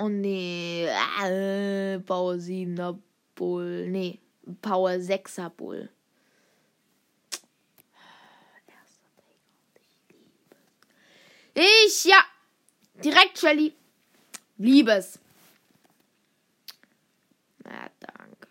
Oh 0.00 0.08
nee. 0.08 0.86
Äh, 0.86 1.98
Power 1.98 2.34
7er 2.34 2.96
Bull. 3.34 3.88
Nee. 3.88 4.20
Power 4.62 4.92
6er 4.92 5.50
Bull. 5.50 5.90
Ich, 11.54 12.04
ja. 12.04 12.22
Direkt, 13.02 13.38
Shelly. 13.38 13.74
Liebes. 14.56 15.18
Na, 17.64 17.90
danke. 17.98 18.48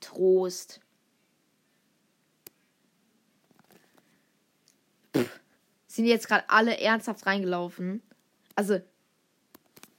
Trost. 0.00 0.80
Pff, 5.14 5.40
sind 5.86 6.06
jetzt 6.06 6.28
gerade 6.28 6.48
alle 6.48 6.78
ernsthaft 6.80 7.26
reingelaufen. 7.26 8.02
Also, 8.54 8.80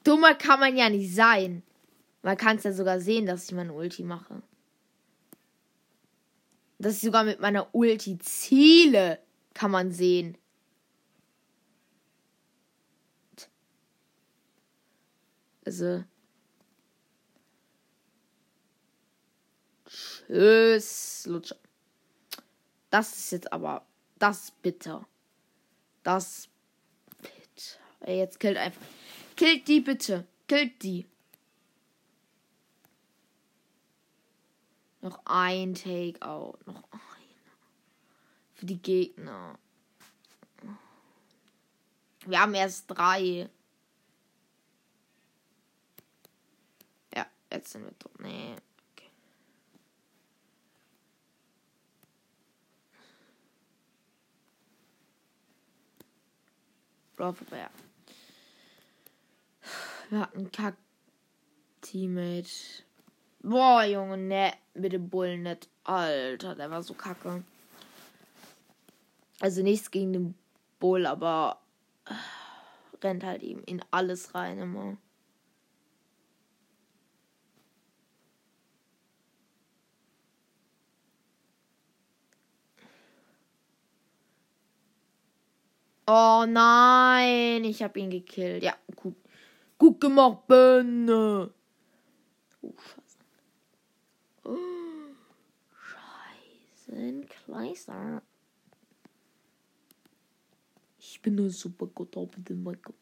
dummer 0.04 0.36
kann 0.36 0.60
man 0.60 0.76
ja 0.76 0.90
nicht 0.90 1.14
sein. 1.14 1.64
Man 2.22 2.38
kann 2.38 2.58
es 2.58 2.64
ja 2.64 2.74
sogar 2.74 3.00
sehen, 3.00 3.26
dass 3.26 3.46
ich 3.46 3.56
meine 3.56 3.74
Ulti 3.74 4.04
mache. 4.04 4.42
Dass 6.78 6.96
ich 6.96 7.02
sogar 7.02 7.24
mit 7.24 7.40
meiner 7.40 7.74
Ulti 7.74 8.18
ziele, 8.20 9.20
kann 9.54 9.72
man 9.72 9.92
sehen. 9.92 10.38
Also. 15.66 16.04
Tschüss, 19.86 21.26
Lutscher. 21.28 21.58
Das 22.90 23.16
ist 23.16 23.32
jetzt 23.32 23.54
aber. 23.54 23.86
Das 24.18 24.46
ist 24.46 24.62
bitter. 24.62 25.08
Das 26.04 26.50
bitter. 27.22 28.12
Jetzt 28.12 28.40
killt 28.40 28.58
einfach. 28.58 28.82
Killt 29.40 29.70
die 29.70 29.80
bitte. 29.80 30.28
Killt 30.50 30.84
die. 30.84 31.08
Noch 35.00 35.22
ein 35.24 35.76
Takeout. 35.76 36.58
Noch 36.66 36.84
ein. 36.92 37.00
Für 38.56 38.66
die 38.66 38.82
Gegner. 38.82 39.58
Wir 42.26 42.42
haben 42.42 42.54
erst 42.54 42.92
drei. 42.92 43.50
Ja, 47.16 47.26
jetzt 47.50 47.72
sind 47.72 47.86
wir 47.86 47.98
tot. 47.98 48.20
Nee. 48.20 48.58
Okay. 48.92 49.10
Bro, 57.16 57.32
vorbei. 57.32 57.70
Wir 60.10 60.22
hatten 60.22 60.52
Kack 60.52 60.76
Teammate. 61.82 62.84
Boah, 63.42 63.84
Junge, 63.84 64.18
ne, 64.18 64.54
mit 64.74 64.92
dem 64.94 65.08
Bullen 65.08 65.44
nicht. 65.44 65.70
Alter, 65.84 66.56
der 66.56 66.72
war 66.72 66.82
so 66.82 66.96
kacke. 66.96 67.44
Also 69.40 69.62
nichts 69.62 69.92
gegen 69.92 70.14
den 70.14 70.36
Bull, 70.80 71.06
aber 71.06 71.62
rennt 73.04 73.24
halt 73.24 73.44
eben 73.44 73.64
in 73.64 73.82
alles 73.92 74.34
rein 74.34 74.58
immer. 74.58 74.98
Oh 86.08 86.46
nein, 86.48 87.64
ich 87.64 87.84
habe 87.84 88.00
ihn 88.00 88.10
gekillt. 88.10 88.64
Ja, 88.64 88.76
gut. 88.96 89.16
Gut 89.80 90.02
gemacht, 90.02 90.46
Ben. 90.46 91.10
Oh, 91.10 91.50
Scheiße. 92.78 93.18
Oh, 94.44 94.58
Scheiße, 95.72 96.92
ein 96.92 97.26
Kleister. 97.30 98.22
Ich 101.00 101.22
bin 101.22 101.36
nur 101.36 101.50
super 101.50 101.88
gut 101.88 102.18
auf 102.18 102.30
den 102.36 102.62
Michael. 102.62 102.94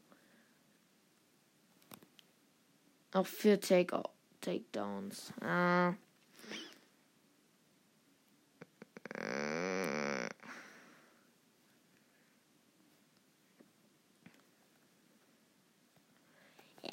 Auch 3.12 3.26
für 3.26 3.60
Take 3.60 4.04
Takedowns. 4.40 5.34
Ah. 5.42 5.96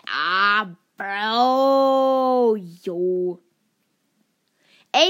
Ja, 0.07 0.77
Bro. 0.97 2.57
Jo. 2.57 3.41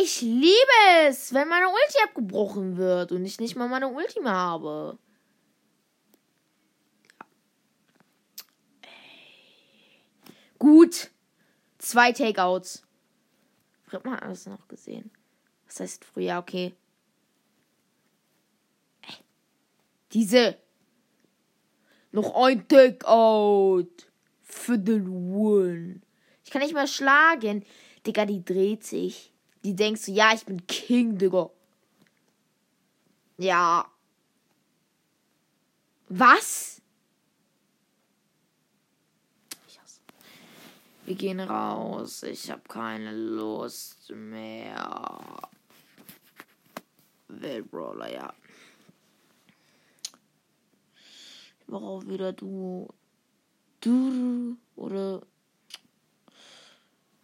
Ich 0.01 0.23
liebe 0.23 0.55
es, 1.03 1.35
wenn 1.35 1.49
meine 1.49 1.67
Ulti 1.67 1.99
abgebrochen 2.05 2.77
wird 2.79 3.13
und 3.13 3.25
ich 3.25 3.39
nicht 3.39 3.55
mal 3.55 3.69
meine 3.69 3.89
Ulti 3.89 4.21
mehr 4.21 4.33
habe. 4.33 4.99
Gut. 10.59 11.11
Zwei 11.79 12.13
Takeouts. 12.13 12.83
Früher 13.83 14.03
hat 14.13 14.23
alles 14.23 14.47
noch 14.47 14.67
gesehen. 14.69 15.11
Was 15.67 15.81
heißt 15.81 16.05
früher? 16.05 16.39
Okay. 16.39 16.75
Diese. 20.13 20.57
Noch 22.11 22.35
ein 22.35 22.67
Takeout. 22.67 23.91
Für 24.55 24.79
den 24.79 25.07
Win. 25.35 26.03
Ich 26.45 26.51
kann 26.51 26.63
nicht 26.63 26.75
mehr 26.75 26.87
schlagen. 26.87 27.67
Digga, 28.07 28.25
die 28.25 28.43
dreht 28.43 28.85
sich. 28.85 29.33
Die 29.65 29.75
denkst 29.75 30.03
so, 30.03 30.13
ja, 30.13 30.33
ich 30.33 30.47
bin 30.47 30.65
King, 30.67 31.19
Digga. 31.19 31.51
Ja. 33.37 33.91
Was? 36.09 36.81
Ich 39.67 39.79
hasse. 39.81 40.01
Wir 41.05 41.17
gehen 41.17 41.41
raus. 41.41 42.23
Ich 42.23 42.51
habe 42.51 42.63
keine 42.67 43.13
Lust 43.13 44.09
mehr. 44.11 45.43
Weltbrawler, 47.29 48.11
ja. 48.11 48.33
Ich 51.67 51.73
auch 51.75 52.07
wieder 52.07 52.33
du. 52.33 52.89
Du 53.85 54.57
oder 54.77 55.21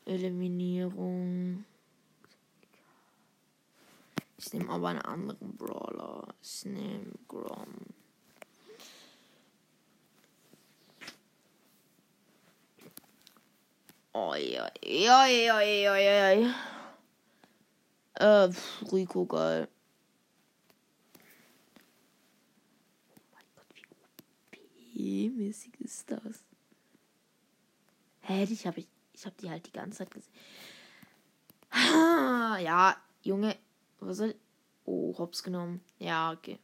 Eliminierung. 0.04 1.64
Ich 4.36 4.52
nehme 4.52 4.68
aber 4.68 4.88
einen 4.88 5.00
anderen 5.00 5.56
Brawler. 5.56 6.34
Ich 6.42 6.66
nehme 6.66 7.12
Grom. 7.26 7.74
Oi. 14.12 14.58
Äh, 18.16 18.50
Rico, 18.92 19.24
geil. 19.24 19.66
Oh 23.16 23.20
mein 23.32 23.44
Gott, 23.54 23.64
wie 24.92 25.30
OP-mäßig 25.30 25.80
ist 25.80 26.10
das? 26.10 26.49
Hä, 28.30 28.44
ich 28.44 28.64
habe 28.64 28.78
ich, 28.78 28.86
ich 29.12 29.26
hab 29.26 29.36
die 29.38 29.50
halt 29.50 29.66
die 29.66 29.72
ganze 29.72 29.98
Zeit 29.98 30.10
gesehen. 30.12 30.32
Ja, 31.72 32.96
Junge, 33.22 33.56
was 33.98 34.18
soll. 34.18 34.36
Oh, 34.84 35.12
hops 35.18 35.42
genommen. 35.42 35.80
Ja, 35.98 36.30
okay. 36.30 36.60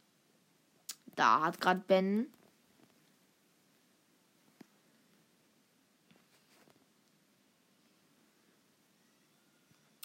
Da 1.17 1.41
hat 1.41 1.59
gerade 1.59 1.81
Ben. 1.85 2.27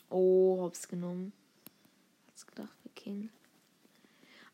Oh, 0.08 0.62
hops 0.62 0.88
genommen. 0.88 1.32
Hat's 2.26 2.44
gedacht, 2.44 2.74
wir 2.82 2.92
King. 2.96 3.30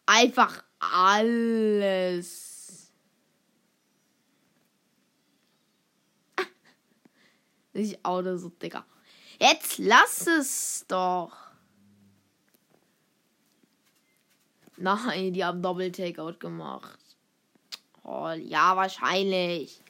Einfach 0.05 0.63
alles. 0.79 2.58
Ich 7.73 8.05
auto 8.05 8.37
so, 8.37 8.49
Digga. 8.49 8.85
Jetzt 9.41 9.79
lass 9.79 10.27
es 10.27 10.85
doch. 10.89 11.37
Nein, 14.77 15.33
die 15.33 15.45
haben 15.45 15.63
Doppel-Takeout 15.63 16.39
gemacht. 16.39 16.99
Oh, 18.05 18.31
ja, 18.31 18.77
wahrscheinlich. 18.77 19.81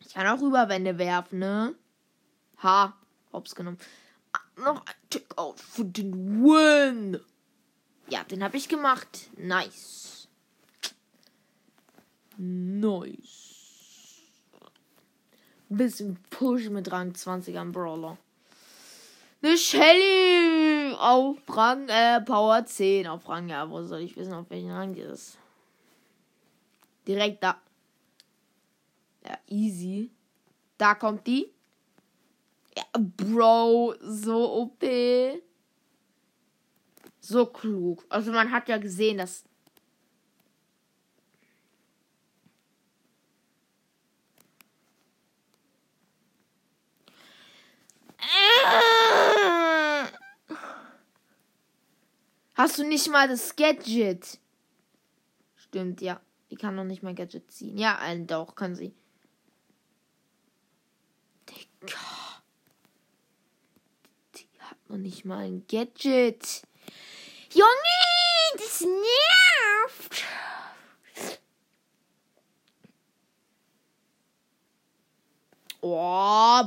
Ich 0.00 0.12
kann 0.14 0.26
auch 0.26 0.42
Überwände 0.42 0.96
werfen, 0.98 1.38
ne? 1.40 1.74
Ha, 2.62 2.96
hops 3.32 3.54
genommen. 3.54 3.78
Ah, 4.32 4.40
noch 4.56 4.86
ein 4.86 4.94
Takeout 5.10 5.56
für 5.58 5.84
den 5.84 6.42
Win. 6.42 7.20
Ja, 8.08 8.24
den 8.24 8.42
habe 8.42 8.56
ich 8.56 8.68
gemacht. 8.68 9.30
Nice. 9.36 10.28
Nice. 12.36 13.43
Bisschen 15.68 16.18
Push 16.30 16.68
mit 16.70 16.90
Rang 16.92 17.14
20 17.14 17.58
am 17.58 17.72
Brawler. 17.72 18.18
Eine 19.42 19.58
Shelly 19.58 20.94
auf 20.98 21.36
Rang 21.48 21.88
äh, 21.88 22.20
Power 22.20 22.64
10. 22.64 23.06
Auf 23.06 23.28
Rang, 23.28 23.48
ja, 23.48 23.68
wo 23.68 23.82
soll 23.82 24.00
ich 24.00 24.16
wissen, 24.16 24.32
auf 24.32 24.48
welchen 24.50 24.70
Rang 24.70 24.94
die 24.94 25.00
ist? 25.00 25.38
Direkt 27.06 27.42
da. 27.42 27.60
Ja, 29.26 29.38
easy. 29.48 30.10
Da 30.78 30.94
kommt 30.94 31.26
die. 31.26 31.50
Ja, 32.76 32.84
Bro, 32.98 33.94
so 34.00 34.62
OP. 34.62 34.84
So 37.20 37.46
klug. 37.46 38.04
Also 38.08 38.32
man 38.32 38.50
hat 38.50 38.68
ja 38.68 38.78
gesehen, 38.78 39.18
dass 39.18 39.44
Hast 52.54 52.78
du 52.78 52.84
nicht 52.84 53.08
mal 53.08 53.28
das 53.28 53.56
Gadget? 53.56 54.38
Stimmt, 55.56 56.00
ja. 56.00 56.20
Die 56.50 56.56
kann 56.56 56.76
noch 56.76 56.84
nicht 56.84 57.02
mal 57.02 57.14
Gadget 57.14 57.50
ziehen. 57.50 57.76
Ja, 57.76 57.98
äh, 58.06 58.18
doch, 58.20 58.54
kann 58.54 58.76
sie. 58.76 58.94
Digga. 61.48 61.98
Die 64.36 64.48
hat 64.60 64.78
noch 64.88 64.98
nicht 64.98 65.24
mal 65.24 65.44
ein 65.44 65.66
Gadget. 65.66 66.62
Junge, 67.52 67.70
das 68.56 68.80
nervt. 68.82 70.24
Oh, 75.80 76.62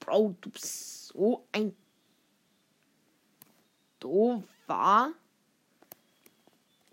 Bro, 0.00 0.36
du 0.40 0.50
bist 0.50 1.01
so 1.12 1.46
ein 1.52 1.76
doofer. 4.00 5.12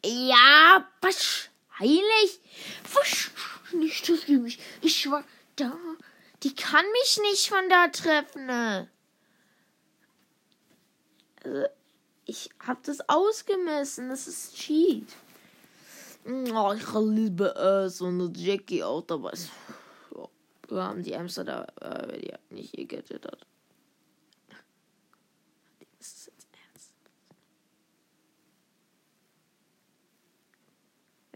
Ja, 0.06 0.88
wahrscheinlich. 1.02 2.40
Nicht 3.74 4.10
das 4.10 4.28
mich. 4.28 4.60
Ich 4.82 5.10
war 5.10 5.24
da. 5.56 5.76
Die 6.44 6.54
kann 6.56 6.86
mich 6.92 7.20
nicht 7.22 7.50
von 7.50 7.68
da 7.70 7.88
treffen. 7.90 8.50
Also, 8.50 8.88
ich 12.26 12.50
hab 12.66 12.84
das 12.84 13.00
ausgemessen. 13.10 14.10
Das 14.10 14.28
ist 14.28 14.56
Cheat. 14.56 15.08
Oh, 16.26 16.74
ich 16.74 16.94
liebe 16.94 17.56
es 17.56 18.02
und 18.02 18.38
Jackie 18.38 18.84
auch 18.84 19.02
dabei. 19.02 19.34
Wir 20.68 20.84
haben 20.84 21.02
die 21.02 21.16
Amster 21.16 21.44
da, 21.44 21.66
äh, 21.82 22.20
die 22.20 22.32
nicht 22.54 22.74
gegettet 22.74 23.26
hat. 23.26 23.48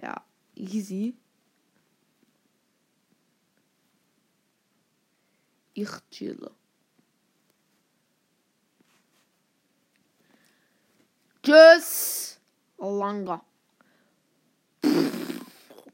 Ja, 0.02 0.24
easy. 0.56 1.16
Ich 5.74 5.90
chille. 6.12 6.52
Tschüss. 11.42 12.40
Langer. 12.78 13.44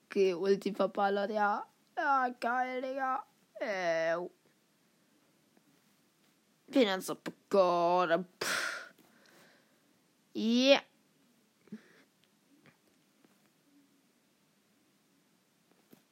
Okay, 0.05 0.33
Ulti 0.33 0.73
verballert, 0.73 1.31
ja. 1.31 1.65
Ja, 1.97 2.29
geil, 2.39 2.81
Digga. 2.81 3.23
Äh. 3.59 4.17
Finanz 6.71 7.09
abgegangen. 7.09 8.27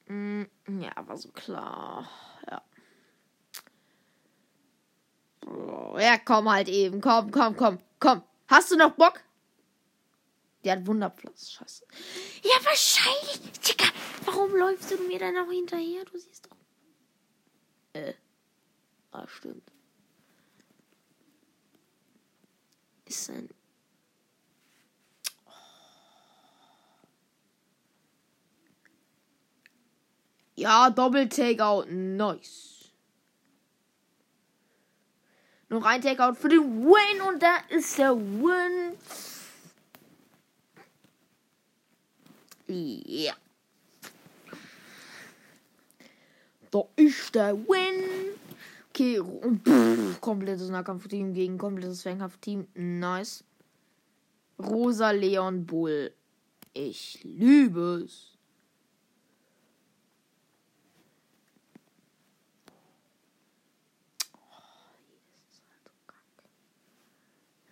Ja. 0.08 0.14
Mm, 0.14 0.46
ja, 0.80 0.92
war 1.06 1.16
so 1.16 1.30
klar. 1.30 2.08
Ja. 2.50 2.62
Ja, 5.98 6.18
komm 6.18 6.50
halt 6.50 6.68
eben. 6.68 7.00
Komm, 7.00 7.30
komm, 7.30 7.56
komm, 7.56 7.78
komm. 7.98 8.22
Hast 8.48 8.70
du 8.70 8.76
noch 8.76 8.92
Bock? 8.92 9.20
Der 10.64 10.72
hat 10.72 10.86
Wunderplatz. 10.86 11.50
Scheiße. 11.50 11.86
Ja, 12.42 12.64
wahrscheinlich. 12.64 13.40
Digga, 13.60 13.86
warum 14.24 14.54
läufst 14.54 14.90
du 14.90 14.96
mir 15.04 15.18
dann 15.18 15.36
auch 15.36 15.50
hinterher? 15.50 16.04
Du 16.04 16.18
siehst 16.18 16.46
doch. 16.46 16.56
Äh. 17.92 18.14
Ah, 19.12 19.26
stimmt. 19.26 19.72
Ist 23.06 23.30
ein 23.30 23.48
Ja, 30.58 30.90
Doppel-Takeout. 30.90 31.84
Nice. 31.88 32.90
Noch 35.68 35.84
ein 35.84 36.02
Takeout 36.02 36.34
für 36.34 36.48
den 36.48 36.84
Win 36.84 37.22
und 37.28 37.40
da 37.40 37.58
ist 37.68 37.96
der 37.96 38.16
Win. 38.16 38.96
Ja. 42.66 43.34
Da 46.72 46.82
ist 46.96 47.36
der 47.36 47.56
Win. 47.56 48.36
Okay, 48.88 49.22
pff, 49.22 50.20
komplettes 50.20 50.70
Nahkampf-Team 50.70 51.34
gegen 51.34 51.56
komplettes 51.56 52.02
Fernkampf-Team. 52.02 52.66
Nice. 52.74 53.44
Rosa 54.58 55.12
Leon 55.12 55.64
Bull. 55.64 56.12
Ich 56.72 57.20
liebe 57.22 58.02
es. 58.04 58.37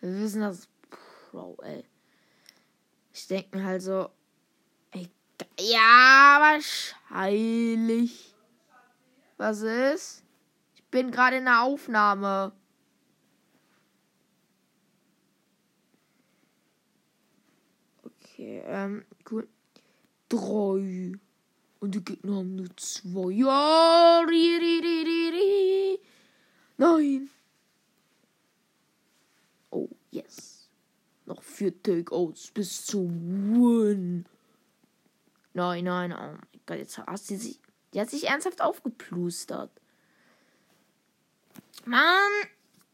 Wir 0.07 0.21
wissen 0.21 0.43
das. 0.43 0.69
Bro, 1.33 1.57
ey. 1.65 1.85
Ich 3.13 3.27
denke 3.27 3.59
mir 3.59 3.65
halt 3.65 3.83
so. 3.83 4.09
Ey, 4.93 5.11
ja, 5.59 6.39
wahrscheinlich. 6.39 8.33
Was 9.37 9.63
ist? 9.63 10.23
Ich 10.77 10.85
bin 10.85 11.11
gerade 11.11 11.39
in 11.39 11.47
der 11.47 11.63
Aufnahme. 11.63 12.53
Okay, 18.05 18.63
ähm, 18.65 19.05
gut. 19.25 19.49
Drei. 20.29 21.19
Und 21.81 21.95
die 21.97 22.05
Gegner 22.05 22.37
haben 22.37 22.55
nur 22.55 22.77
zwei. 22.77 23.33
Ja, 23.33 24.21
ri, 24.21 24.57
ri, 24.57 24.81
ri, 24.85 25.03
ri, 25.03 25.29
ri. 25.31 26.01
Nein. 26.77 27.29
Yes. 30.17 30.71
Noch 31.27 31.43
vier 31.43 31.83
Takeouts 31.83 32.51
bis 32.53 32.87
zu 32.87 33.07
Win. 33.11 34.25
Nein, 35.53 35.85
nein, 35.85 36.13
oh 36.13 36.17
mein 36.17 36.61
Gott, 36.65 36.79
jetzt 36.79 36.97
hast 36.99 37.29
du 37.29 37.37
sich. 37.37 37.61
Die 37.93 38.01
hat 38.01 38.09
sich 38.09 38.27
ernsthaft 38.27 38.63
aufgeplustert. 38.63 39.71
Mann! 41.85 42.33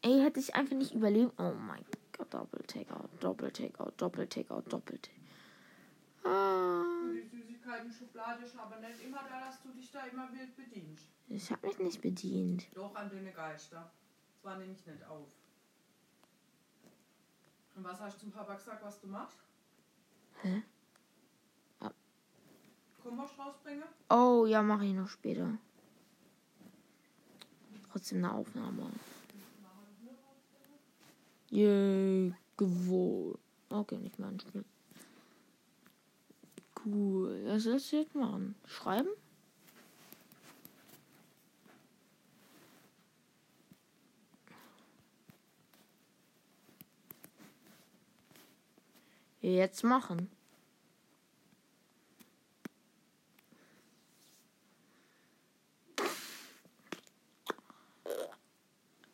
Ey, 0.02 0.20
hätte 0.20 0.40
ich 0.40 0.56
einfach 0.56 0.74
nicht 0.74 0.94
überlebt. 0.94 1.32
Oh 1.38 1.52
mein 1.52 1.84
Gott, 2.16 2.34
Doppel 2.34 2.64
Takeout, 2.66 3.08
Doppel 3.20 3.52
Takeout, 3.52 3.92
Doppel 3.96 4.26
Takeout, 4.26 4.62
Doppel 4.68 4.98
Takeout. 4.98 6.28
Ah. 6.28 6.84
Die 7.14 7.28
Süßigkeiten-Schublade 7.28 8.44
ist 8.44 8.58
aber 8.58 8.80
nicht 8.80 9.00
immer 9.04 9.22
da, 9.28 9.46
dass 9.46 9.62
du 9.62 9.68
dich 9.68 9.92
da 9.92 10.06
immer 10.06 10.28
wild 10.32 10.56
bedienst. 10.56 11.06
Ich 11.28 11.52
hab 11.52 11.62
mich 11.62 11.78
nicht 11.78 12.00
bedient. 12.00 12.66
Doch, 12.74 12.96
an 12.96 13.10
deine 13.10 13.30
Geister. 13.30 13.92
Das 14.34 14.44
war 14.44 14.58
nämlich 14.58 14.84
nicht 14.86 15.04
auf. 15.04 15.28
Und 17.74 17.84
was 17.84 18.00
hast 18.00 18.16
du 18.16 18.20
zum 18.20 18.32
Papa 18.32 18.54
gesagt, 18.54 18.84
was 18.84 19.00
du 19.00 19.06
machst? 19.06 19.38
Hä? 20.42 20.62
Kompost 23.02 23.38
rausbringen? 23.38 23.84
Oh, 24.10 24.46
ja, 24.46 24.62
mache 24.62 24.84
ich 24.86 24.94
noch 24.94 25.08
später. 25.08 25.58
Trotzdem 27.90 28.18
eine 28.18 28.32
Aufnahme. 28.32 28.90
Yay, 31.50 32.34
Gewohl. 32.56 33.38
Okay, 33.68 33.98
nicht 33.98 34.18
mein 34.18 34.38
Spiel. 34.38 34.64
Cool. 36.84 37.44
Was 37.46 37.64
soll 37.64 37.76
ich 37.76 37.92
jetzt 37.92 38.14
machen? 38.14 38.54
Schreiben? 38.66 39.10
Jetzt 49.42 49.82
machen. 49.82 50.30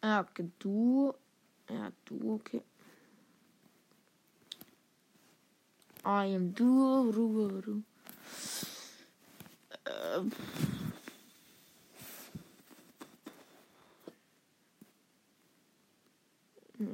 Ja, 0.02 0.20
okay, 0.20 0.50
du. 0.58 1.14
Ja, 1.70 1.90
du, 2.04 2.34
okay. 2.34 2.62
I 6.04 6.34
am 6.36 6.54
du, 6.54 7.10
Ruhe, 7.10 7.62
Ruhe. 7.66 7.82
Äh, 9.84 10.30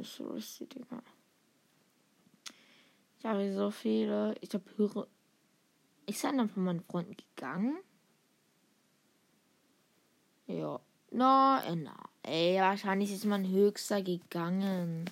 Sorry, 0.02 0.40
Digga. 0.60 1.02
Ich 3.24 3.30
habe 3.30 3.54
so 3.54 3.70
viele. 3.70 4.34
Ich 4.42 4.52
habe 4.52 4.64
höre. 4.76 5.08
Ist 6.04 6.26
einer 6.26 6.46
von 6.46 6.64
meinen 6.64 6.82
Freunden 6.82 7.16
gegangen? 7.16 7.78
Ja. 10.46 10.78
No, 11.10 11.58
äh, 11.66 11.74
na. 11.74 11.96
Ey, 12.22 12.60
wahrscheinlich 12.60 13.10
ist 13.10 13.24
mein 13.24 13.48
höchster 13.48 14.02
gegangen. 14.02 15.08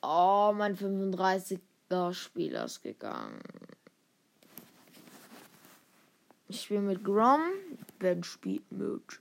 Oh, 0.00 0.54
mein 0.56 0.76
35er 0.76 2.12
Spieler 2.12 2.66
ist 2.66 2.80
gegangen. 2.80 3.40
Ich 6.46 6.62
spiele 6.62 6.82
mit 6.82 7.02
Grom. 7.02 7.40
Ben 7.98 8.22
spielt 8.22 8.70
mit 8.70 9.20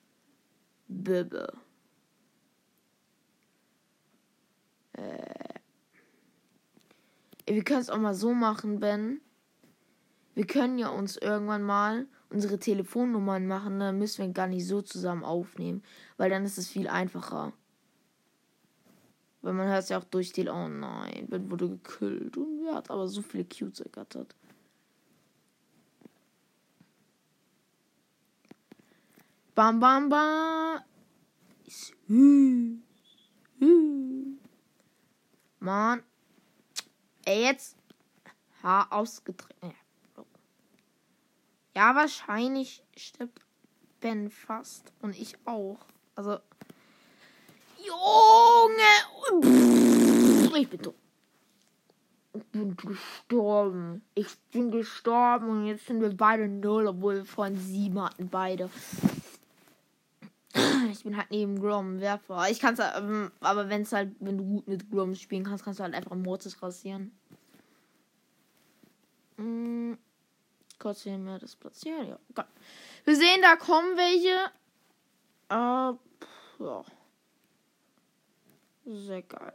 Bibbe. 0.88 1.52
Äh. 4.94 5.47
Wir 7.48 7.64
können 7.64 7.80
es 7.80 7.90
auch 7.90 7.98
mal 7.98 8.14
so 8.14 8.34
machen, 8.34 8.80
Ben. 8.80 9.22
Wir 10.36 10.46
können 10.46 10.78
ja 10.78 10.90
uns 10.90 11.18
irgendwann 11.18 11.64
mal 11.64 12.08
unsere 12.30 12.60
Telefonnummern 12.60 13.48
machen, 13.48 13.80
dann 13.80 13.98
müssen 13.98 14.26
wir 14.26 14.34
gar 14.34 14.48
nicht 14.48 14.68
so 14.68 14.82
zusammen 14.82 15.24
aufnehmen, 15.24 15.82
weil 16.18 16.30
dann 16.30 16.44
ist 16.44 16.58
es 16.58 16.68
viel 16.68 16.88
einfacher. 16.88 17.54
Weil 19.42 19.54
man 19.54 19.68
hört 19.68 19.84
es 19.84 19.90
ja 19.90 19.98
auch 19.98 20.04
durch 20.04 20.34
die, 20.34 20.48
oh 20.50 20.68
nein, 20.68 21.28
Ben 21.30 21.50
wurde 21.50 21.70
gekillt 21.70 22.36
und 22.38 22.66
wer 22.66 22.76
hat 22.76 22.92
aber 22.92 23.08
so 23.08 23.22
viele 23.22 23.46
Cutes 23.46 23.80
ergattert. 23.80 24.36
Bam, 29.56 29.80
bam, 29.80 30.10
bam. 30.10 30.82
Mann. 35.60 36.04
Ey, 37.28 37.44
jetzt. 37.44 37.76
Haar 38.64 38.88
ausgetreten. 38.90 39.74
Ja, 41.76 41.94
wahrscheinlich 41.94 42.82
stirbt 42.96 43.42
Ben 44.00 44.32
fast. 44.32 44.94
Und 45.02 45.14
ich 45.20 45.36
auch. 45.44 45.78
Also. 46.16 46.40
Junge! 47.86 48.94
Ich 50.58 50.70
bin 50.70 50.82
tot. 50.82 50.96
Ich 52.34 52.46
bin 52.46 52.78
gestorben. 52.78 54.02
Ich 54.16 54.38
bin 54.54 54.72
gestorben 54.72 55.50
und 55.50 55.66
jetzt 55.66 55.86
sind 55.86 56.00
wir 56.00 56.16
beide 56.16 56.48
null, 56.48 56.88
obwohl 56.88 57.16
wir 57.16 57.26
vorhin 57.26 57.58
sieben 57.58 58.02
hatten, 58.02 58.30
beide. 58.30 58.70
Ich 60.98 61.04
bin 61.04 61.16
halt 61.16 61.30
neben 61.30 61.60
Grom 61.60 62.00
Werfer. 62.00 62.50
Ich 62.50 62.60
kann's 62.60 62.80
ähm, 62.80 63.32
aber 63.40 63.70
wenn 63.70 63.84
es 63.84 63.94
halt, 63.94 64.16
wenn 64.20 64.38
du 64.38 64.44
gut 64.44 64.68
mit 64.68 64.90
Grom 64.90 65.14
spielen 65.16 65.44
kannst, 65.44 65.64
kannst 65.64 65.80
du 65.80 65.84
halt 65.84 65.94
einfach 65.94 66.16
Mortis 66.16 66.62
rasieren. 66.62 67.12
Hm, 69.38 69.98
kurz 70.80 71.04
hier 71.04 71.18
mehr 71.18 71.38
das 71.38 71.56
platzieren. 71.56 72.08
Ja, 72.08 72.20
okay. 72.30 72.48
Wir 73.06 73.16
sehen, 73.16 73.42
da 73.42 73.56
kommen 73.56 73.96
welche. 73.96 74.52
Äh, 75.50 75.94
ja. 76.64 76.86
Sehr 78.86 79.22
geil. 79.22 79.54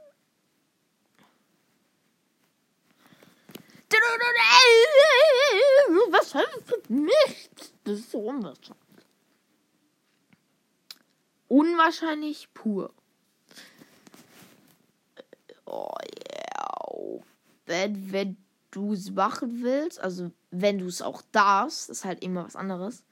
Was 6.11 6.34
heißt 6.34 6.90
nicht? 6.90 7.74
Das 7.84 7.99
ist 7.99 8.11
so 8.11 8.18
unwahrscheinlich. 8.18 8.82
Unwahrscheinlich 11.53 12.48
pur. 12.55 12.94
Oh 15.66 15.92
yeah. 16.00 17.20
Wenn, 17.66 18.11
wenn 18.11 18.36
du 18.70 18.94
es 18.94 19.11
machen 19.11 19.62
willst, 19.62 20.00
also 20.00 20.30
wenn 20.50 20.78
du 20.78 20.86
es 20.86 21.03
auch 21.03 21.20
darfst, 21.30 21.90
ist 21.90 22.07
halt 22.07 22.24
immer 22.24 22.46
was 22.46 22.57
anderes, 22.57 23.05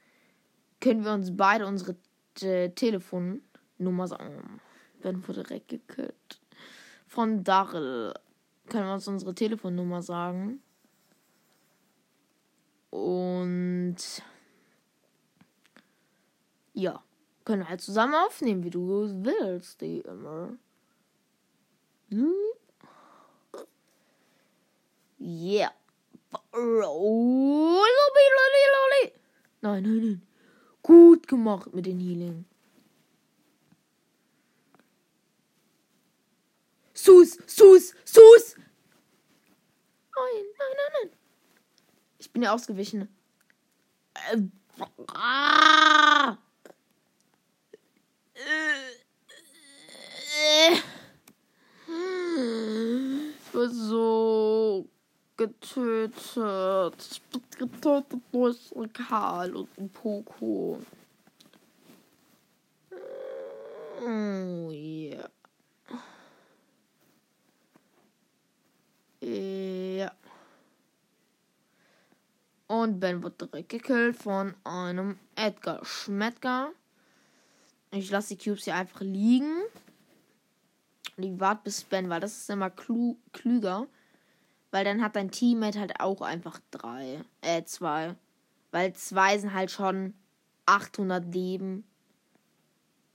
können 0.79 1.05
wir 1.05 1.13
uns 1.13 1.37
beide 1.37 1.67
unsere 1.67 1.95
äh, 2.41 2.69
Telefonnummer 2.69 4.07
sagen. 4.07 4.59
Ben 5.03 5.27
wurde 5.27 5.43
direkt 5.43 5.67
gekillt. 5.67 6.41
Von 7.05 7.43
Darrell 7.43 8.15
können 8.69 8.87
wir 8.87 8.95
uns 8.95 9.07
unsere 9.07 9.35
Telefonnummer 9.35 10.01
sagen. 10.01 10.63
Und 12.89 13.97
ja, 16.73 17.03
können 17.45 17.67
halt 17.67 17.81
zusammen 17.81 18.15
aufnehmen, 18.15 18.63
wie 18.63 18.69
du 18.69 19.09
willst, 19.23 19.81
die 19.81 20.01
immer. 20.01 20.57
Yeah. 25.19 25.71
Nein, 29.61 29.83
nein, 29.83 29.83
nein. 29.83 30.21
Gut 30.81 31.27
gemacht 31.27 31.73
mit 31.73 31.85
den 31.85 31.99
Healing. 31.99 32.45
Sus, 36.93 37.37
Sus, 37.47 37.93
Sus! 38.05 38.55
Nein, 40.15 40.45
nein, 40.57 40.73
nein, 40.75 40.91
nein. 41.03 41.17
Ich 42.19 42.31
bin 42.31 42.43
ja 42.43 42.53
ausgewichen. 42.53 43.07
Äh, 44.13 44.41
ah! 45.07 46.37
Ich 53.43 53.53
war 53.53 53.69
so 53.69 54.87
getötet. 55.37 56.95
Ich 57.11 57.21
bin 57.23 57.41
getötet 57.57 58.21
durch 58.31 58.73
Karl 58.93 59.55
und 59.55 59.93
Poco. 59.93 60.79
Oh 64.03 64.71
yeah. 64.71 65.29
Ja. 69.21 70.11
Und 72.67 72.99
Ben 72.99 73.21
wird 73.21 73.39
direkt 73.41 73.69
gekillt 73.69 74.15
von 74.15 74.55
einem 74.63 75.19
Edgar 75.35 75.85
Schmettger. 75.85 76.71
Ich 77.91 78.09
lasse 78.09 78.35
die 78.35 78.43
Cubes 78.43 78.63
hier 78.63 78.75
einfach 78.75 79.01
liegen. 79.01 79.53
Und 81.17 81.23
ich 81.23 81.39
warte 81.39 81.63
bis 81.65 81.83
Ben, 81.83 82.09
weil 82.09 82.21
das 82.21 82.37
ist 82.37 82.49
immer 82.49 82.69
klü 82.69 83.15
klüger. 83.33 83.87
Weil 84.71 84.85
dann 84.85 85.01
hat 85.01 85.17
dein 85.17 85.31
Teammate 85.31 85.79
halt 85.79 85.99
auch 85.99 86.21
einfach 86.21 86.59
drei. 86.71 87.21
Äh, 87.41 87.63
zwei. 87.65 88.15
Weil 88.71 88.93
zwei 88.93 89.37
sind 89.37 89.53
halt 89.53 89.69
schon 89.69 90.13
800 90.65 91.33
Leben. 91.33 91.83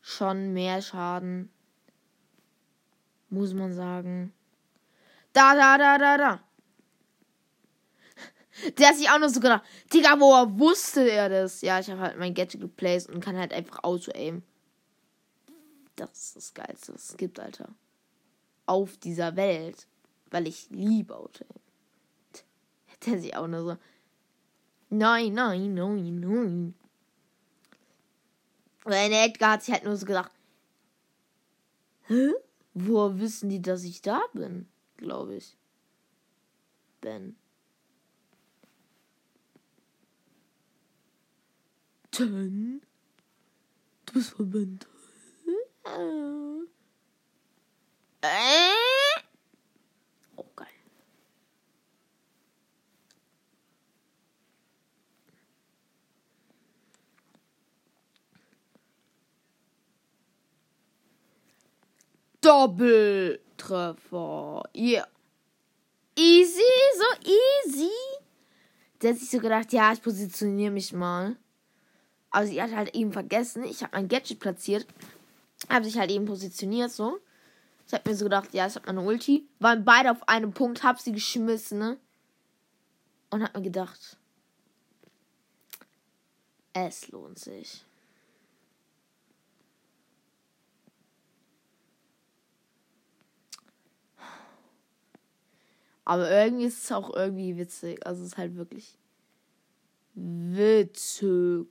Schon 0.03 0.53
mehr 0.53 0.83
Schaden. 0.83 1.51
Muss 3.31 3.55
man 3.55 3.73
sagen. 3.73 4.35
Da, 5.33 5.55
da, 5.55 5.79
da, 5.79 5.99
da, 5.99 6.17
da. 6.19 6.41
Der 8.79 8.89
hat 8.89 8.97
sich 8.97 9.09
auch 9.09 9.19
noch 9.19 9.29
so 9.29 9.41
gedacht. 9.41 9.65
Digga, 9.93 10.21
woher 10.21 10.59
wusste 10.59 11.11
er 11.11 11.29
das? 11.31 11.63
Ja, 11.63 11.81
ich 11.81 11.91
habe 11.91 12.01
halt 12.01 12.19
mein 12.19 12.35
Gadget 12.35 12.61
geplaced 12.61 13.11
und 13.11 13.21
kann 13.21 13.37
halt 13.37 13.53
einfach 13.53 13.83
auto-aim. 13.83 14.43
Das 15.97 16.11
ist 16.13 16.37
das 16.37 16.55
Geilste, 16.55 16.95
was 16.95 17.11
es 17.11 17.17
gibt, 17.17 17.41
Alter. 17.41 17.75
Auf 18.67 18.97
dieser 18.99 19.37
Welt. 19.37 19.87
Weil 20.31 20.47
ich 20.47 20.69
liebe 20.71 21.17
auto-aim. 21.17 21.61
Der 23.05 23.21
sich 23.21 23.35
auch 23.37 23.47
nur 23.47 23.63
so. 23.63 23.77
Nein, 24.91 25.35
nein, 25.35 25.75
nein, 25.75 26.21
nein. 26.21 26.75
Weil 28.85 29.13
Edgar 29.13 29.53
hat 29.53 29.63
sich 29.63 29.75
halt 29.75 29.85
nur 29.85 29.97
so 29.97 30.07
gedacht. 30.07 30.31
Hä? 32.03 32.33
Woher 32.75 33.19
wissen 33.19 33.49
die, 33.49 33.61
dass 33.61 33.83
ich 33.83 34.03
da 34.03 34.21
bin? 34.33 34.69
Glaube 34.97 35.37
ich. 35.37 35.57
Ben. 37.01 37.37
Ten. 42.11 42.83
Du 44.07 44.47
bist. 44.47 44.85
Äh. 44.85 44.96
Oh, 45.89 46.65
geil. 48.21 48.73
Doppeltreffer. 62.41 64.63
Yeah. 64.73 65.07
Easy, 66.17 66.63
so 66.97 67.05
easy. 67.25 67.91
Der 69.03 69.11
hat 69.11 69.19
sich 69.19 69.31
so 69.31 69.39
gedacht, 69.39 69.73
ja, 69.73 69.93
ich 69.93 70.01
positioniere 70.01 70.71
mich 70.71 70.93
mal. 70.93 71.37
Aber 72.31 72.47
sie 72.47 72.63
hat 72.63 72.73
halt 72.73 72.95
eben 72.95 73.13
vergessen, 73.13 73.65
ich 73.65 73.83
habe 73.83 73.97
mein 73.97 74.07
Gadget 74.09 74.39
platziert. 74.39 74.87
Habe 75.69 75.85
sich 75.85 75.99
halt 75.99 76.11
eben 76.11 76.27
positioniert, 76.27 76.91
so. 76.91 77.19
Ich 77.87 77.95
habe 77.95 78.09
mir 78.09 78.17
so 78.17 78.25
gedacht, 78.25 78.53
ja, 78.53 78.67
ich 78.67 78.75
habe 78.75 78.87
meine 78.87 79.01
Ulti. 79.01 79.49
Waren 79.59 79.85
beide 79.85 80.11
auf 80.11 80.29
einem 80.29 80.53
Punkt, 80.53 80.83
hab 80.83 81.01
sie 81.01 81.13
geschmissen, 81.13 81.79
ne? 81.79 81.99
Und 83.31 83.43
hab 83.43 83.55
mir 83.55 83.63
gedacht, 83.63 84.17
es 86.73 87.09
lohnt 87.09 87.39
sich. 87.39 87.85
Aber 96.05 96.31
irgendwie 96.31 96.67
ist 96.67 96.85
es 96.85 96.93
auch 96.93 97.15
irgendwie 97.15 97.57
witzig. 97.57 98.07
Also 98.07 98.23
es 98.23 98.29
ist 98.29 98.39
halt 98.39 98.57
wirklich 98.57 98.97
witzig. 100.15 101.67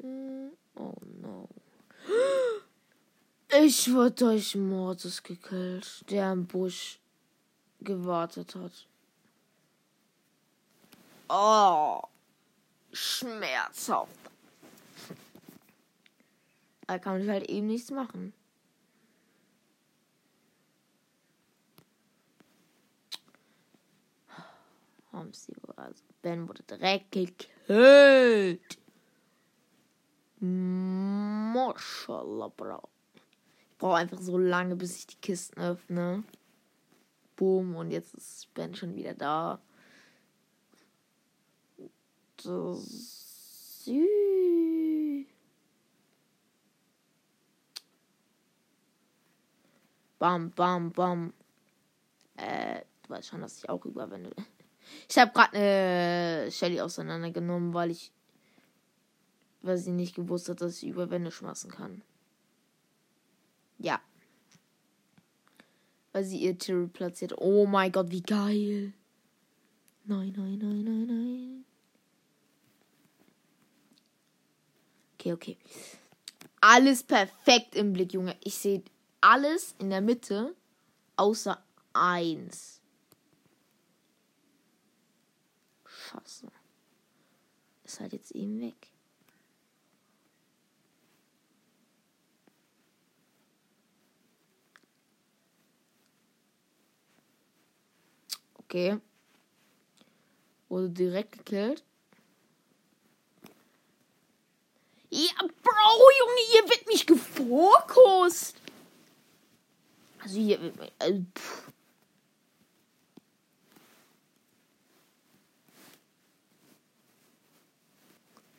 Hm, 0.00 0.50
oh 0.80 0.94
no. 1.22 1.48
Ich 3.62 3.92
wurde 3.92 4.12
durch 4.12 4.54
Mordes 4.54 5.22
gekillt, 5.22 6.04
der 6.10 6.32
im 6.32 6.46
Busch 6.46 7.00
gewartet 7.80 8.54
hat. 8.54 8.86
Oh, 11.28 12.00
schmerzhaft. 12.92 14.10
Da 16.86 16.98
kann 16.98 17.20
ich 17.20 17.28
halt 17.28 17.48
eben 17.48 17.68
nichts 17.68 17.90
machen. 17.90 18.32
Homsi, 25.12 25.52
also 25.76 26.02
Ben 26.22 26.48
wurde 26.48 26.62
direkt 26.64 27.12
gekillt. 27.12 28.79
Maschallah, 30.40 32.48
Bro. 32.56 32.88
Ich 33.70 33.78
brauche 33.78 33.96
einfach 33.96 34.20
so 34.20 34.38
lange, 34.38 34.76
bis 34.76 34.98
ich 34.98 35.06
die 35.06 35.16
Kisten 35.16 35.60
öffne. 35.60 36.24
Boom, 37.36 37.76
und 37.76 37.90
jetzt 37.90 38.14
ist 38.14 38.52
Ben 38.54 38.74
schon 38.74 38.94
wieder 38.94 39.14
da. 39.14 39.60
Das 42.36 43.20
Bam, 50.20 50.50
bam, 50.50 50.92
bam. 50.92 51.32
Äh, 52.36 52.82
du 53.02 53.10
weißt 53.10 53.28
schon, 53.28 53.40
dass 53.40 53.58
ich 53.58 53.68
auch 53.68 53.84
überwende. 53.84 54.30
Ich 55.08 55.16
habe 55.18 55.30
gerade 55.30 55.56
eine 55.56 56.50
Shelly 56.50 56.80
auseinandergenommen, 56.80 57.72
weil 57.72 57.92
ich, 57.92 58.10
weil 59.62 59.78
sie 59.78 59.92
nicht 59.92 60.14
gewusst 60.14 60.48
hat, 60.48 60.60
dass 60.60 60.82
ich 60.82 60.88
über 60.88 61.10
Wände 61.10 61.30
schmeißen 61.30 61.70
kann. 61.70 62.02
Ja. 63.78 64.00
Weil 66.12 66.24
sie 66.24 66.38
ihr 66.38 66.58
Tyrrell 66.58 66.88
platziert. 66.88 67.34
Oh 67.38 67.66
mein 67.66 67.92
Gott, 67.92 68.10
wie 68.10 68.22
geil. 68.22 68.92
Nein, 70.04 70.34
nein, 70.36 70.58
nein, 70.58 70.84
nein, 70.84 71.06
nein. 71.06 71.64
Okay, 75.14 75.32
okay. 75.32 75.58
Alles 76.60 77.02
perfekt 77.02 77.74
im 77.74 77.92
Blick, 77.92 78.12
Junge. 78.12 78.36
Ich 78.42 78.54
sehe 78.54 78.82
alles 79.20 79.74
in 79.78 79.90
der 79.90 80.00
Mitte, 80.00 80.54
außer 81.16 81.62
eins. 81.92 82.80
Scheiße. 85.86 86.48
Ist 87.84 88.00
halt 88.00 88.12
jetzt 88.12 88.32
eben 88.32 88.60
weg. 88.60 88.89
Okay. 98.70 99.00
Wurde 100.68 100.90
direkt 100.90 101.32
gekillt. 101.32 101.82
Ja, 105.10 105.32
Bro, 105.40 106.10
Junge, 106.20 106.40
hier 106.52 106.62
wird 106.68 106.86
mich 106.86 107.04
gefokust. 107.04 108.54
Also 110.20 110.38
hier. 110.38 110.72
Also, 111.00 111.24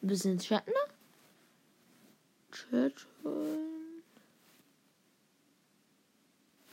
Ein 0.02 0.08
bisschen 0.08 0.38
chatten. 0.40 0.74
Chatten. 2.52 2.94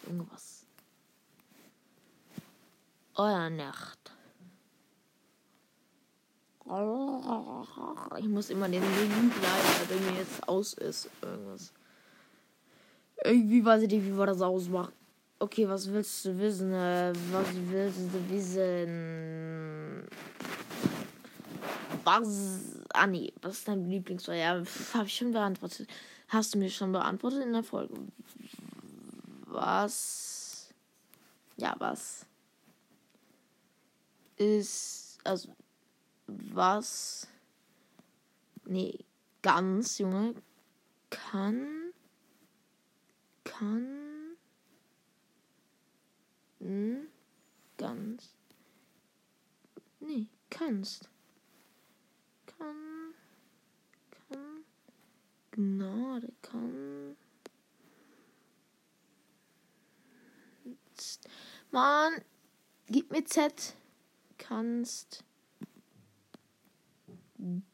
Irgendwas. 0.03 0.68
Euer 3.19 3.51
Nacht. 3.51 3.99
Ich 8.19 8.29
muss 8.29 8.51
immer 8.51 8.69
den 8.69 8.81
Menü 8.83 9.31
bleiben, 9.31 9.89
der 9.91 9.97
mir 9.99 10.19
jetzt 10.19 10.49
aus 10.49 10.75
ist. 10.75 11.11
Irgendwas. 11.21 11.73
Irgendwie 13.25 13.65
weiß 13.65 13.83
ich 13.83 13.91
nicht, 13.91 14.07
wie 14.07 14.11
man 14.11 14.29
das 14.29 14.41
ausmacht. 14.41 14.93
Okay, 15.41 15.69
was 15.69 15.91
willst 15.91 16.25
du 16.25 16.39
wissen? 16.39 16.73
Äh, 16.73 17.13
was 17.33 17.47
willst 17.55 17.99
du 17.99 18.31
wissen? 18.31 20.09
Was 22.05 22.79
Ah 22.95 23.07
nee, 23.07 23.33
was 23.43 23.59
ist 23.59 23.69
dein 23.69 23.89
Lieblingsfeuer? 23.89 24.37
Ja, 24.37 24.63
habe 24.95 25.07
ich 25.07 25.17
schon 25.17 25.33
beantwortet. 25.33 25.89
Hast 26.29 26.55
du 26.55 26.59
mir 26.59 26.71
schon 26.71 26.93
beantwortet 26.93 27.43
in 27.43 27.53
der 27.53 27.63
Folge? 27.63 27.95
Was? 29.47 30.69
Ja, 31.57 31.75
was? 31.79 32.28
Ist. 34.39 35.19
Also. 35.25 35.55
Was? 36.27 37.27
Nee, 38.65 39.05
ganz, 39.43 39.99
Junge. 39.99 40.35
Kann. 41.11 41.93
Kann. 43.45 44.37
Hm, 46.61 47.09
ganz. 47.77 48.35
Nee, 50.01 50.27
kannst 50.51 51.09
kann, 52.59 53.15
kann, 54.29 54.65
Gnade 55.53 56.33
kann. 56.43 57.17
Mann, 61.71 62.21
gib 62.87 63.11
mir 63.13 63.25
Z. 63.25 63.75
Kannst 64.49 65.25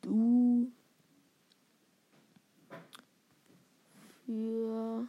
du 0.03 0.73
für 4.27 5.07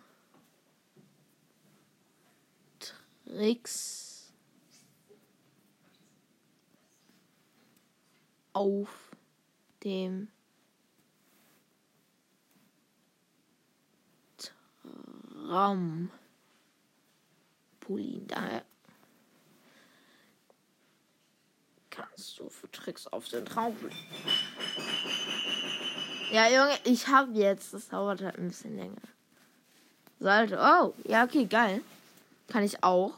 Tricks 3.25 4.31
auf 8.53 9.15
dem 9.83 10.27
Trampolin. 14.37 16.11
Daher 18.27 18.63
kannst 21.95 22.39
du 22.39 22.49
für 22.49 22.69
Tricks 22.71 23.07
auf 23.07 23.27
den 23.29 23.45
Trampolin. 23.45 23.95
Ja, 26.31 26.47
Junge, 26.49 26.77
ich 26.83 27.07
habe 27.07 27.31
jetzt. 27.33 27.73
Das 27.73 27.87
dauert 27.87 28.21
halt 28.21 28.37
ein 28.37 28.47
bisschen 28.49 28.75
länger. 28.75 29.01
Salto. 30.19 30.55
Oh, 30.55 30.93
ja, 31.03 31.23
okay, 31.23 31.45
geil. 31.45 31.81
Kann 32.47 32.63
ich 32.63 32.83
auch. 32.83 33.13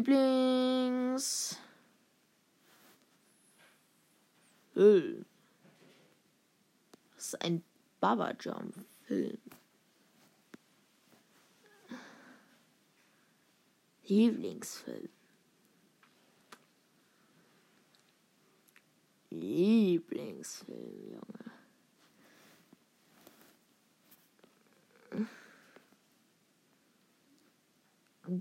Film. 4.73 5.25
Das 7.15 7.25
ist 7.25 7.41
ein 7.41 7.63
Baba 7.99 8.33
Jump 8.39 8.73
Film. 9.05 9.37
Lieblingsfilm. 14.09 15.09
Lieblingsfilm, 19.29 21.11
Junge. 21.11 21.49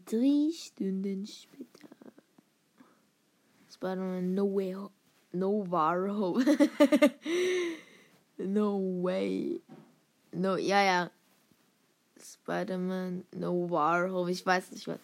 Drei 0.07 0.51
Stunden 0.53 1.27
später. 1.27 1.89
Spider-Man 3.71 4.35
No 4.35 4.47
Way 4.47 4.75
Home. 4.75 4.91
No 5.33 5.71
War 5.71 6.09
Home. 6.09 6.45
no 8.39 9.03
Way. 9.03 9.61
No, 10.33 10.57
ja, 10.57 10.83
ja. 10.83 11.11
Spider-Man 12.19 13.25
No 13.35 13.69
War 13.71 14.11
Home. 14.11 14.31
Ich 14.31 14.45
weiß 14.45 14.73
nicht 14.73 14.89
was. 14.89 15.01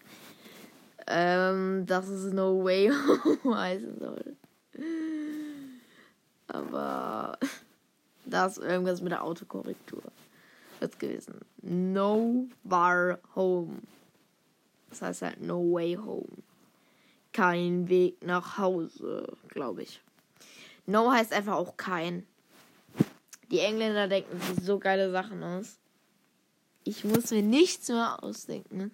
Ähm, 1.07 1.85
dass 1.87 2.09
es 2.09 2.33
No 2.33 2.65
Way 2.65 2.91
Home 3.45 3.57
heißen 3.57 3.99
soll. 3.99 4.37
Aber 6.49 7.39
da 8.25 8.47
ist 8.47 8.59
irgendwas 8.59 9.01
mit 9.01 9.13
der 9.13 9.23
Autokorrektur. 9.23 10.03
Wird 10.81 10.99
gewesen. 10.99 11.41
No 11.63 12.47
War 12.63 13.19
Home. 13.35 13.83
Das 14.91 15.03
heißt 15.03 15.23
halt 15.23 15.41
No 15.41 15.61
Way 15.73 15.97
Home. 15.97 16.43
Kein 17.33 17.89
Weg 17.89 18.25
nach 18.25 18.59
Hause, 18.59 19.37
glaube 19.49 19.83
ich. 19.83 20.01
No 20.87 21.11
heißt 21.11 21.33
einfach 21.33 21.55
auch 21.55 21.77
kein. 21.77 22.27
Die 23.51 23.59
Engländer 23.59 24.09
denken 24.09 24.41
sich 24.41 24.65
so 24.65 24.79
geile 24.79 25.11
Sachen 25.11 25.43
aus. 25.43 25.79
Ich 26.85 27.05
muss 27.05 27.31
mir 27.31 27.43
nichts 27.43 27.89
mehr 27.89 28.23
ausdenken. 28.23 28.91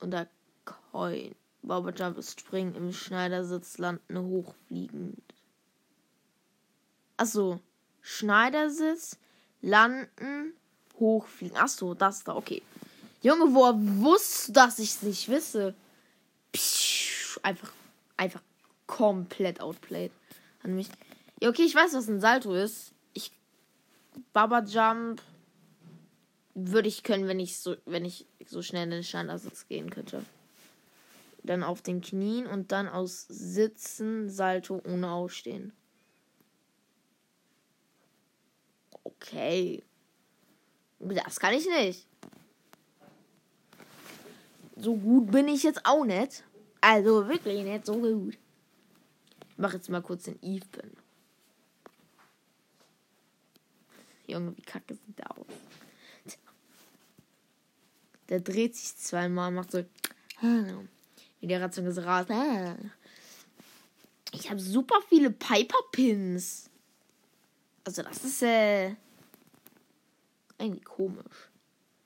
Und 0.00 0.10
da 0.10 0.26
Bauberjump 0.92 2.18
ist 2.18 2.40
springen, 2.40 2.74
im 2.74 2.92
Schneidersitz 2.92 3.78
landen, 3.78 4.18
hochfliegend. 4.18 5.22
Achso. 7.16 7.60
Schneidersitz, 8.00 9.16
landen, 9.60 10.54
hochfliegen. 10.98 11.56
Achso, 11.56 11.94
das 11.94 12.24
da, 12.24 12.34
okay. 12.34 12.62
Junge, 13.22 13.54
woher 13.54 13.74
wusste, 13.76 14.52
dass 14.52 14.80
ich 14.80 14.90
es 14.90 15.02
nicht 15.02 15.28
wisse? 15.28 15.74
Psch, 16.52 17.38
einfach, 17.42 17.72
einfach 18.16 18.42
komplett 18.86 19.60
outplayed. 19.60 20.10
An 20.64 20.74
mich. 20.74 20.88
Ja, 21.40 21.48
okay, 21.48 21.62
ich 21.62 21.74
weiß, 21.74 21.94
was 21.94 22.08
ein 22.08 22.20
Salto 22.20 22.54
ist. 22.54 22.92
Ich. 23.14 23.30
Baba 24.32 24.62
Jump 24.64 25.22
würde 26.54 26.88
ich 26.88 27.02
können, 27.02 27.28
wenn 27.28 27.40
ich 27.40 27.58
so, 27.58 27.76
wenn 27.86 28.04
ich 28.04 28.26
so 28.46 28.62
schnell 28.62 28.84
in 28.84 28.90
den 28.90 29.04
Schneidersitz 29.04 29.66
gehen 29.68 29.90
könnte. 29.90 30.24
Dann 31.44 31.62
auf 31.62 31.82
den 31.82 32.00
Knien 32.00 32.46
und 32.46 32.70
dann 32.70 32.88
aus 32.88 33.26
Sitzen, 33.28 34.30
Salto 34.30 34.80
ohne 34.86 35.10
Aufstehen. 35.10 35.72
Okay. 39.04 39.82
Das 40.98 41.40
kann 41.40 41.54
ich 41.54 41.66
nicht. 41.66 42.06
So 44.76 44.96
gut 44.96 45.30
bin 45.30 45.48
ich 45.48 45.62
jetzt 45.64 45.84
auch 45.84 46.04
nicht. 46.04 46.44
Also 46.80 47.28
wirklich 47.28 47.64
nicht 47.64 47.86
so 47.86 47.94
gut. 47.98 48.38
Ich 49.50 49.58
mache 49.58 49.76
jetzt 49.76 49.88
mal 49.88 50.02
kurz 50.02 50.24
den 50.24 50.38
Eve-Pin. 50.42 50.92
Junge, 54.26 54.56
wie 54.56 54.62
kacke 54.62 54.94
sieht 54.94 55.18
der 55.18 55.30
aus. 55.30 55.46
Der 58.28 58.40
dreht 58.40 58.74
sich 58.74 58.96
zweimal, 58.96 59.50
macht 59.50 59.72
so. 59.72 59.84
Wie 61.42 61.48
der 61.48 61.60
Ratzung 61.60 61.86
ist 61.86 61.98
raus. 61.98 62.26
Ich 64.32 64.48
habe 64.48 64.60
super 64.60 64.94
viele 65.08 65.32
Piper-Pins. 65.32 66.70
Also 67.82 68.02
das 68.04 68.22
ist 68.24 68.42
äh, 68.44 68.94
irgendwie 70.56 70.82
komisch. 70.82 71.50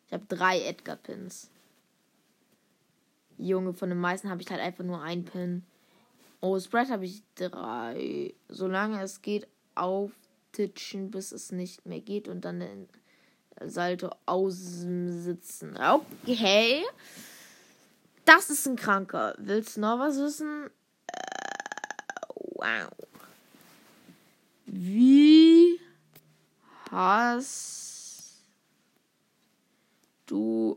Ich 0.06 0.14
habe 0.14 0.24
drei 0.26 0.62
Edgar-Pins. 0.62 1.50
Junge, 3.36 3.74
von 3.74 3.90
den 3.90 4.00
meisten 4.00 4.30
habe 4.30 4.40
ich 4.40 4.48
halt 4.48 4.62
einfach 4.62 4.84
nur 4.84 5.02
einen 5.02 5.26
Pin. 5.26 5.66
Oh, 6.40 6.58
Spread 6.58 6.88
habe 6.88 7.04
ich 7.04 7.22
drei. 7.34 8.32
Solange 8.48 9.02
es 9.02 9.20
geht, 9.20 9.46
auftitschen, 9.74 11.10
bis 11.10 11.30
es 11.32 11.52
nicht 11.52 11.84
mehr 11.84 12.00
geht 12.00 12.26
und 12.26 12.46
dann 12.46 12.60
den 12.60 12.88
Salto 13.66 14.08
aussitzen. 14.24 15.76
Okay. 15.76 16.84
Das 18.26 18.50
ist 18.50 18.66
ein 18.66 18.74
Kranker. 18.74 19.36
Willst 19.38 19.76
du 19.76 19.82
noch 19.82 20.00
was 20.00 20.18
wissen? 20.18 20.68
Äh, 21.06 22.26
wow. 22.56 22.90
Wie 24.66 25.80
hast 26.90 28.42
du 30.26 30.76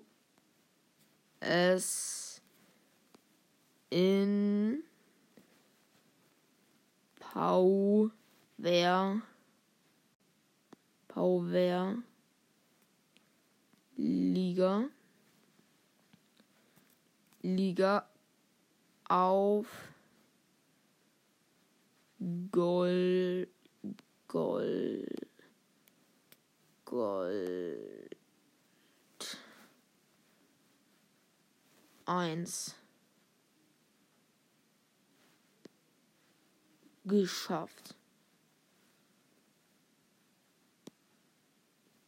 es 1.40 2.40
in 3.90 4.84
Power 7.20 8.12
Power 11.08 11.98
Liga 13.96 14.88
Liga 17.42 18.08
auf 19.08 19.68
Gold 22.52 23.50
Gold 24.28 25.30
Gold. 26.90 28.18
Eins. 32.06 32.76
Geschafft. 37.06 37.96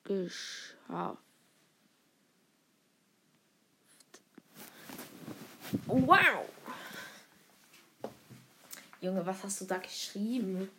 Geschafft 0.03 1.30
wow 5.87 6.45
Junge 9.01 9.25
was 9.25 9.43
hast 9.43 9.61
du 9.61 9.65
da 9.65 9.77
geschrieben 9.77 10.69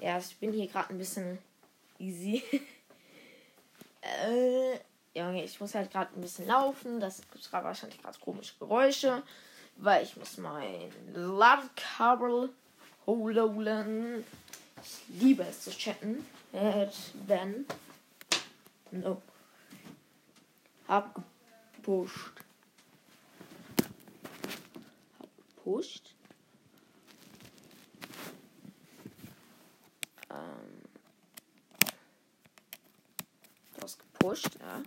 ja, 0.00 0.18
ich 0.18 0.36
bin 0.36 0.52
hier 0.52 0.66
gerade 0.66 0.90
ein 0.90 0.98
bisschen 0.98 1.38
easy. 1.98 2.42
äh, 4.00 4.78
Junge, 5.14 5.44
ich 5.44 5.60
muss 5.60 5.74
halt 5.74 5.90
gerade 5.90 6.14
ein 6.14 6.22
bisschen 6.22 6.46
laufen. 6.46 7.00
Das 7.00 7.20
gibt 7.30 7.50
gerade 7.50 7.66
wahrscheinlich 7.66 8.00
gerade 8.00 8.18
komische 8.18 8.54
Geräusche. 8.58 9.22
Weil 9.76 10.04
ich 10.04 10.16
muss 10.16 10.38
mein 10.38 10.90
Ladekabel 11.14 12.48
holen. 13.06 14.24
Ich 14.82 15.20
liebe 15.20 15.42
es 15.42 15.64
zu 15.64 15.70
chatten. 15.70 16.24
Wenn. 17.26 17.66
No. 18.90 19.20
Hab 20.88 21.22
gepusht. 25.60 26.14
Ähm, 30.30 30.82
das 33.78 33.98
gepusht, 33.98 34.58
ja. 34.60 34.82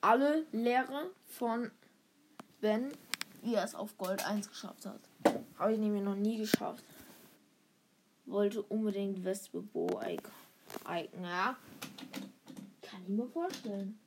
Alle 0.00 0.46
Lehre 0.52 1.10
von 1.26 1.70
Ben, 2.60 2.92
wie 3.42 3.54
er 3.54 3.64
es 3.64 3.74
auf 3.74 3.96
Gold 3.98 4.24
1 4.24 4.48
geschafft 4.48 4.86
hat. 4.86 5.00
Habe 5.58 5.72
ich 5.72 5.78
nämlich 5.78 6.02
noch 6.02 6.14
nie 6.14 6.38
geschafft. 6.38 6.84
Wollte 8.26 8.62
unbedingt 8.62 9.24
Wespe 9.24 9.60
Bo 9.60 10.00
Icon, 10.86 11.24
ja. 11.24 11.56
Kann 12.82 13.02
ich 13.02 13.08
mir 13.08 13.26
vorstellen. 13.26 13.98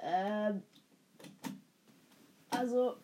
Ähm, 0.00 0.62
also, 2.50 2.96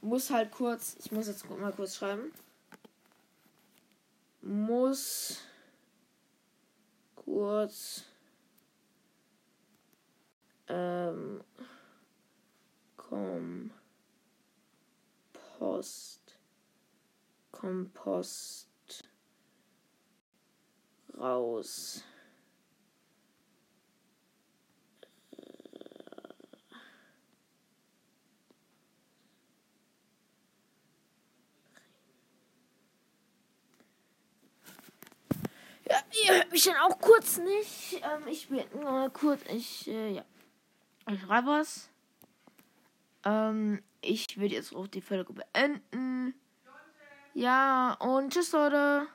muss 0.00 0.30
halt 0.30 0.50
kurz, 0.50 0.96
ich 0.98 1.12
muss 1.12 1.26
jetzt 1.26 1.48
mal 1.48 1.72
kurz 1.72 1.96
schreiben. 1.96 2.32
muss 4.42 5.38
kurz 7.14 8.04
ähm, 10.68 11.42
Kompost 12.96 13.70
Kompost 17.50 18.68
raus. 21.18 22.02
Ja, 35.90 35.96
ihr 36.22 36.34
hört 36.36 36.52
mich 36.52 36.62
dann 36.62 36.76
auch 36.76 37.00
kurz 37.00 37.38
nicht. 37.38 37.94
Ähm, 37.94 38.28
ich 38.28 38.48
bin 38.48 38.64
nur 38.80 39.10
kurz. 39.10 39.40
Ich, 39.48 39.88
äh, 39.88 40.12
ja. 40.12 40.24
Ich 41.10 41.20
schreibe 41.20 41.48
was. 41.48 41.90
Ähm, 43.24 43.82
ich 44.00 44.38
würde 44.38 44.54
jetzt 44.54 44.74
auch 44.74 44.86
die 44.86 45.00
Folge 45.00 45.32
beenden. 45.32 46.34
Ja, 47.34 47.94
und 47.94 48.32
tschüss, 48.32 48.52
Leute. 48.52 49.08